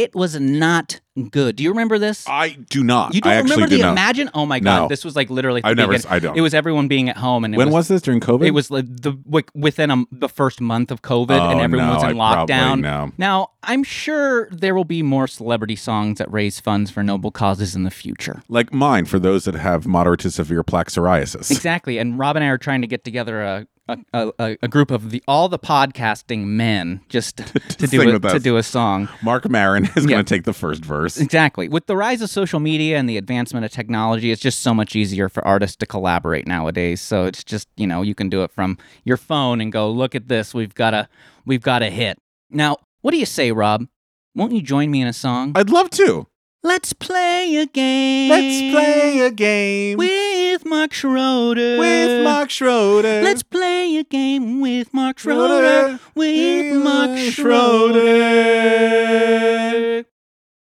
[0.00, 1.56] it was not good.
[1.56, 2.26] Do you remember this?
[2.26, 3.14] I do not.
[3.14, 3.92] You don't I remember do the not.
[3.92, 4.30] Imagine?
[4.32, 4.88] Oh my god, No.
[4.88, 5.60] this was like literally.
[5.62, 6.36] I've never- I don't.
[6.36, 8.02] It was everyone being at home, and it When was, was this?
[8.02, 8.46] During COVID?
[8.46, 11.88] It was like the like, within a, the first month of COVID, and Oh, everyone
[11.88, 12.12] no, was in I
[12.46, 12.80] lockdown.
[12.80, 13.12] know.
[13.18, 17.76] Now, I'm sure there will be more celebrity songs that raise funds for noble causes
[17.76, 18.42] in the future.
[18.48, 21.50] Like mine for those that have moderate to severe plaque psoriasis.
[21.50, 23.66] Exactly, and Rob and I are trying to get together a.
[24.12, 27.36] A, a, a group of the all the podcasting men just
[27.78, 29.08] to, do a, to do a song.
[29.22, 30.10] Marc Maron is Yeah.
[30.10, 31.16] going to take the first verse.
[31.18, 31.68] Exactly.
[31.68, 34.94] With the rise of social media and the advancement of technology, it's just so much
[34.96, 37.00] easier for artists to collaborate nowadays.
[37.00, 40.14] So it's just, you know, you can do it from your phone and go, look
[40.14, 40.54] at this.
[40.54, 41.08] We've got a
[41.46, 42.18] we've got a hit.
[42.50, 43.86] Now, what do you say, Rob?
[44.34, 45.52] Won't you join me in a song?
[45.56, 46.26] I'd love to.
[46.62, 48.28] Let's play a game.
[48.28, 51.78] Let's play a game with Mark Schroeder.
[51.78, 53.22] with Mark Schroeder.
[53.22, 55.98] Let's play a game with Mark Schroeder.
[55.98, 55.98] Schroeder.
[56.14, 58.02] With Mark Schroeder.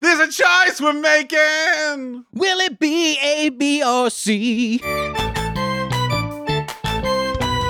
[0.01, 2.25] There's a choice we're making.
[2.33, 4.79] Will it be A, B, or C?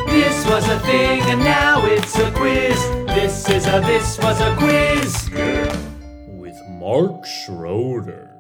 [0.07, 2.79] This was a thing and now it's a quiz.
[3.09, 5.29] This is a this was a quiz.
[5.31, 5.86] With
[6.87, 8.31] Mark Schroeder.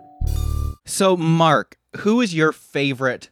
[0.85, 3.29] So, Mark, who is your favorite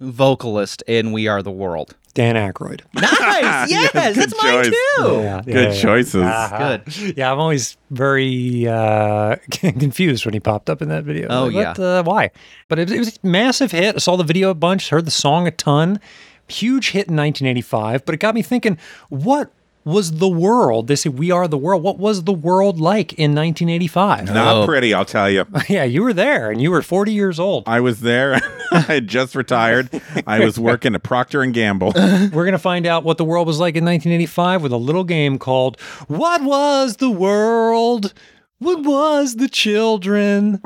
[0.00, 1.94] vocalist in We Are the World?
[2.14, 2.80] Dan Aykroyd.
[2.94, 3.70] Nice.
[3.70, 4.74] Yes, Good that's mine choice.
[4.96, 5.02] too.
[5.20, 6.22] Yeah, Good choices.
[6.22, 6.78] Uh-huh.
[7.14, 11.28] Yeah, I'm always very uh, confused when he popped up in that video.
[11.28, 12.30] Oh, Like, what, uh, why?
[12.68, 13.96] But it was, it was a massive hit.
[13.96, 16.00] I saw the video a bunch, heard the song a ton.
[16.48, 18.06] Huge hit in 1985.
[18.06, 18.78] But it got me thinking,
[19.10, 19.52] what
[19.84, 20.86] was the world?
[20.88, 21.82] They say we are the world.
[21.82, 24.32] What was the world like in 1985?
[24.32, 25.46] Not pretty, I'll tell you.
[25.68, 27.64] yeah, you were there, and you were 40 years old.
[27.66, 28.40] I was there.
[28.72, 29.90] I had just retired.
[30.26, 31.92] I was working at Procter and Gamble.
[31.96, 35.38] We're gonna find out what the world was like in 1985 with a little game
[35.38, 35.78] called
[36.08, 38.14] "What Was the World?
[38.58, 40.60] What Was the Children?"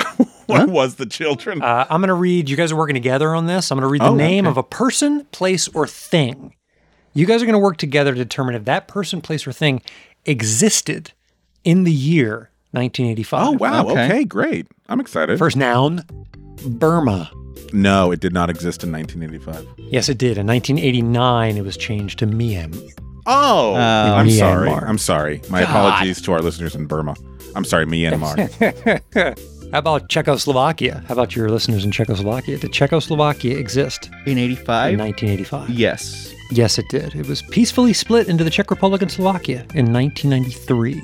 [0.46, 1.60] what was the children?
[1.60, 2.48] Uh, I'm gonna read.
[2.48, 3.70] You guys are working together on this.
[3.70, 4.50] I'm gonna read the Oh, name okay.
[4.50, 6.54] of a person, place, or thing.
[7.18, 9.82] You guys are gonna work together to determine if that person, place, or thing
[10.24, 11.10] existed
[11.64, 13.44] in the year 1985.
[13.44, 13.88] Oh wow.
[13.88, 14.22] Okay.
[14.22, 14.68] great.
[14.88, 15.36] I'm excited.
[15.36, 16.04] First noun,
[16.64, 17.28] Burma.
[17.72, 19.66] No, it did not exist in 1985.
[19.90, 20.38] Yes, it did.
[20.38, 22.88] In 1989, it was changed to Myanmar.
[23.26, 24.70] Oh, Uh, I'm sorry.
[24.70, 25.42] I'm sorry.
[25.50, 25.70] My God.
[25.70, 27.16] apologies to our listeners in Burma.
[27.56, 28.38] I'm sorry, Myanmar.
[29.70, 31.02] How about Czechoslovakia?
[31.06, 32.56] How about your listeners in Czechoslovakia?
[32.58, 34.94] Did Czechoslovakia exist in 85?
[34.94, 35.68] In 1985.
[35.68, 36.32] Yes.
[36.50, 37.14] Yes, it did.
[37.14, 40.94] It was peacefully split into the Czech Republic and Slovakia in 1993.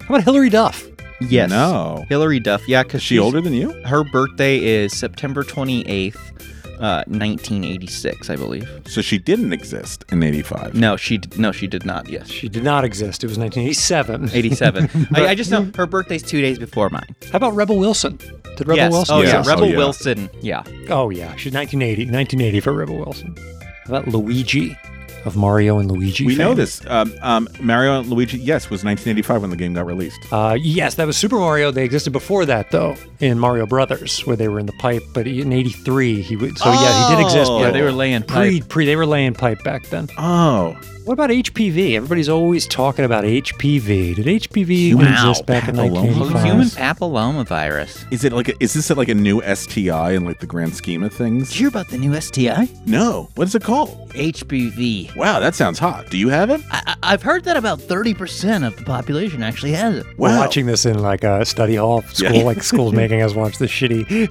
[0.00, 0.88] How about Hilary Duff?
[1.20, 1.50] Yes.
[1.50, 2.04] No.
[2.08, 2.66] Hilary Duff.
[2.68, 3.70] Yeah, because she older than you?
[3.84, 6.18] Her birthday is September 28th,
[6.82, 8.68] uh, 1986, I believe.
[8.86, 10.74] So she didn't exist in 85.
[10.74, 12.08] No, she d- no, she did not.
[12.08, 13.22] Yes, She did not exist.
[13.24, 14.30] It was 1987.
[14.32, 15.06] 87.
[15.10, 17.14] But- I, I just know her birthday's two days before mine.
[17.30, 18.16] How about Rebel Wilson?
[18.56, 18.92] Did Rebel yes.
[18.92, 19.14] Wilson?
[19.16, 19.46] Oh Yes.
[19.46, 19.76] yeah, Rebel Oh, yeah.
[19.76, 20.30] Wilson.
[20.40, 20.62] Yeah.
[20.90, 21.34] Oh, yeah.
[21.36, 22.10] She's 1980.
[22.10, 23.34] 1980 for Rebel Wilson.
[23.86, 24.76] How about Luigi
[25.24, 26.26] of Mario and Luigi?
[26.26, 26.84] We know this.
[26.86, 30.20] Um, um, Mario and Luigi, yes, was 1985 when the game got released.
[30.32, 31.70] Uh, yes, that was Super Mario.
[31.70, 35.02] They existed before that, though, in Mario Brothers, where they were in the pipe.
[35.14, 36.58] But in '83, he would.
[36.58, 37.50] So yeah, he did exist.
[37.50, 40.08] Oh, they were laying Pre, pre, They were laying pipe back then.
[40.18, 40.76] Oh.
[41.04, 41.96] What about HPV?
[41.96, 44.14] Everybody's always talking about HPV.
[44.14, 46.16] Did HPV even exist back in papilloma.
[46.16, 46.44] 1985?
[46.44, 48.04] Human papilloma virus.
[48.12, 51.02] Is it like a, is this like a new STI in like the grand scheme
[51.02, 51.48] of things?
[51.48, 52.68] Did you hear about the new STI?
[52.86, 53.28] No.
[53.34, 54.10] What is it called?
[54.10, 55.16] HPV.
[55.16, 56.08] Wow, that sounds hot.
[56.08, 56.60] Do you have it?
[56.70, 60.06] I, I- I've heard that about 30% of the population actually has it.
[60.16, 62.44] We're watching this in like a study hall school, Yeah.
[62.44, 64.30] like school's making us watch this shitty.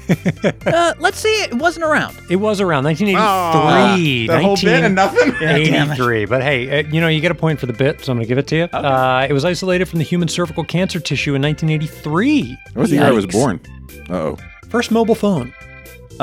[0.65, 2.15] Uh, let's see, it wasn't around.
[2.29, 4.27] It was around 1983.
[4.29, 5.33] Ah, that whole bit and nothing?
[5.41, 6.25] 83.
[6.25, 8.25] But hey, uh, you know, you get a point for the bit, so I'm going
[8.25, 8.63] to give it to you.
[8.65, 12.57] Uh, it was isolated from the human cervical cancer tissue in 1983.
[12.73, 13.61] That was the year I was born.
[14.09, 14.37] Uh-oh.
[14.69, 15.53] First mobile phone.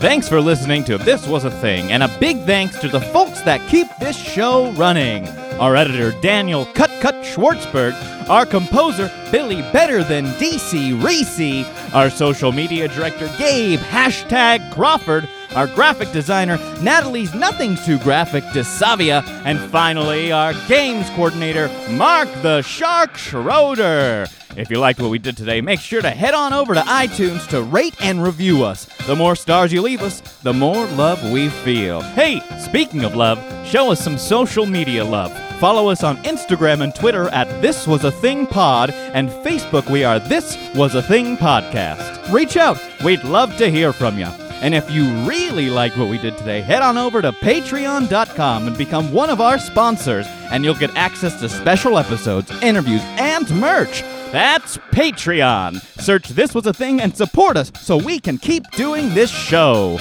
[0.00, 3.42] Thanks for listening to This Was a Thing, and a big thanks to the folks
[3.42, 5.28] that keep this show running.
[5.60, 7.92] Our editor, Daniel Cut Cut Schwartzberg,
[8.30, 15.66] our composer, Billy Better Than DC Reese, our social media director, Gabe Hashtag Crawford, our
[15.66, 23.18] graphic designer, Natalie's Nothing Too Graphic DeSavia, and finally, our games coordinator, Mark the Shark
[23.18, 24.28] Schroeder.
[24.56, 27.46] If you liked what we did today, make sure to head on over to iTunes
[27.48, 28.86] to rate and review us.
[29.06, 32.00] The more stars you leave us, the more love we feel.
[32.00, 35.49] Hey, speaking of love, show us some social media love.
[35.60, 40.04] Follow us on Instagram and Twitter at This Was a Thing Pod, and Facebook we
[40.04, 42.32] are This Was a Thing Podcast.
[42.32, 44.24] Reach out, we'd love to hear from you.
[44.24, 48.78] And if you really like what we did today, head on over to patreon.com and
[48.78, 54.00] become one of our sponsors, and you'll get access to special episodes, interviews, and merch.
[54.32, 55.78] That's Patreon.
[56.00, 59.98] Search This Was a Thing and support us so we can keep doing this show.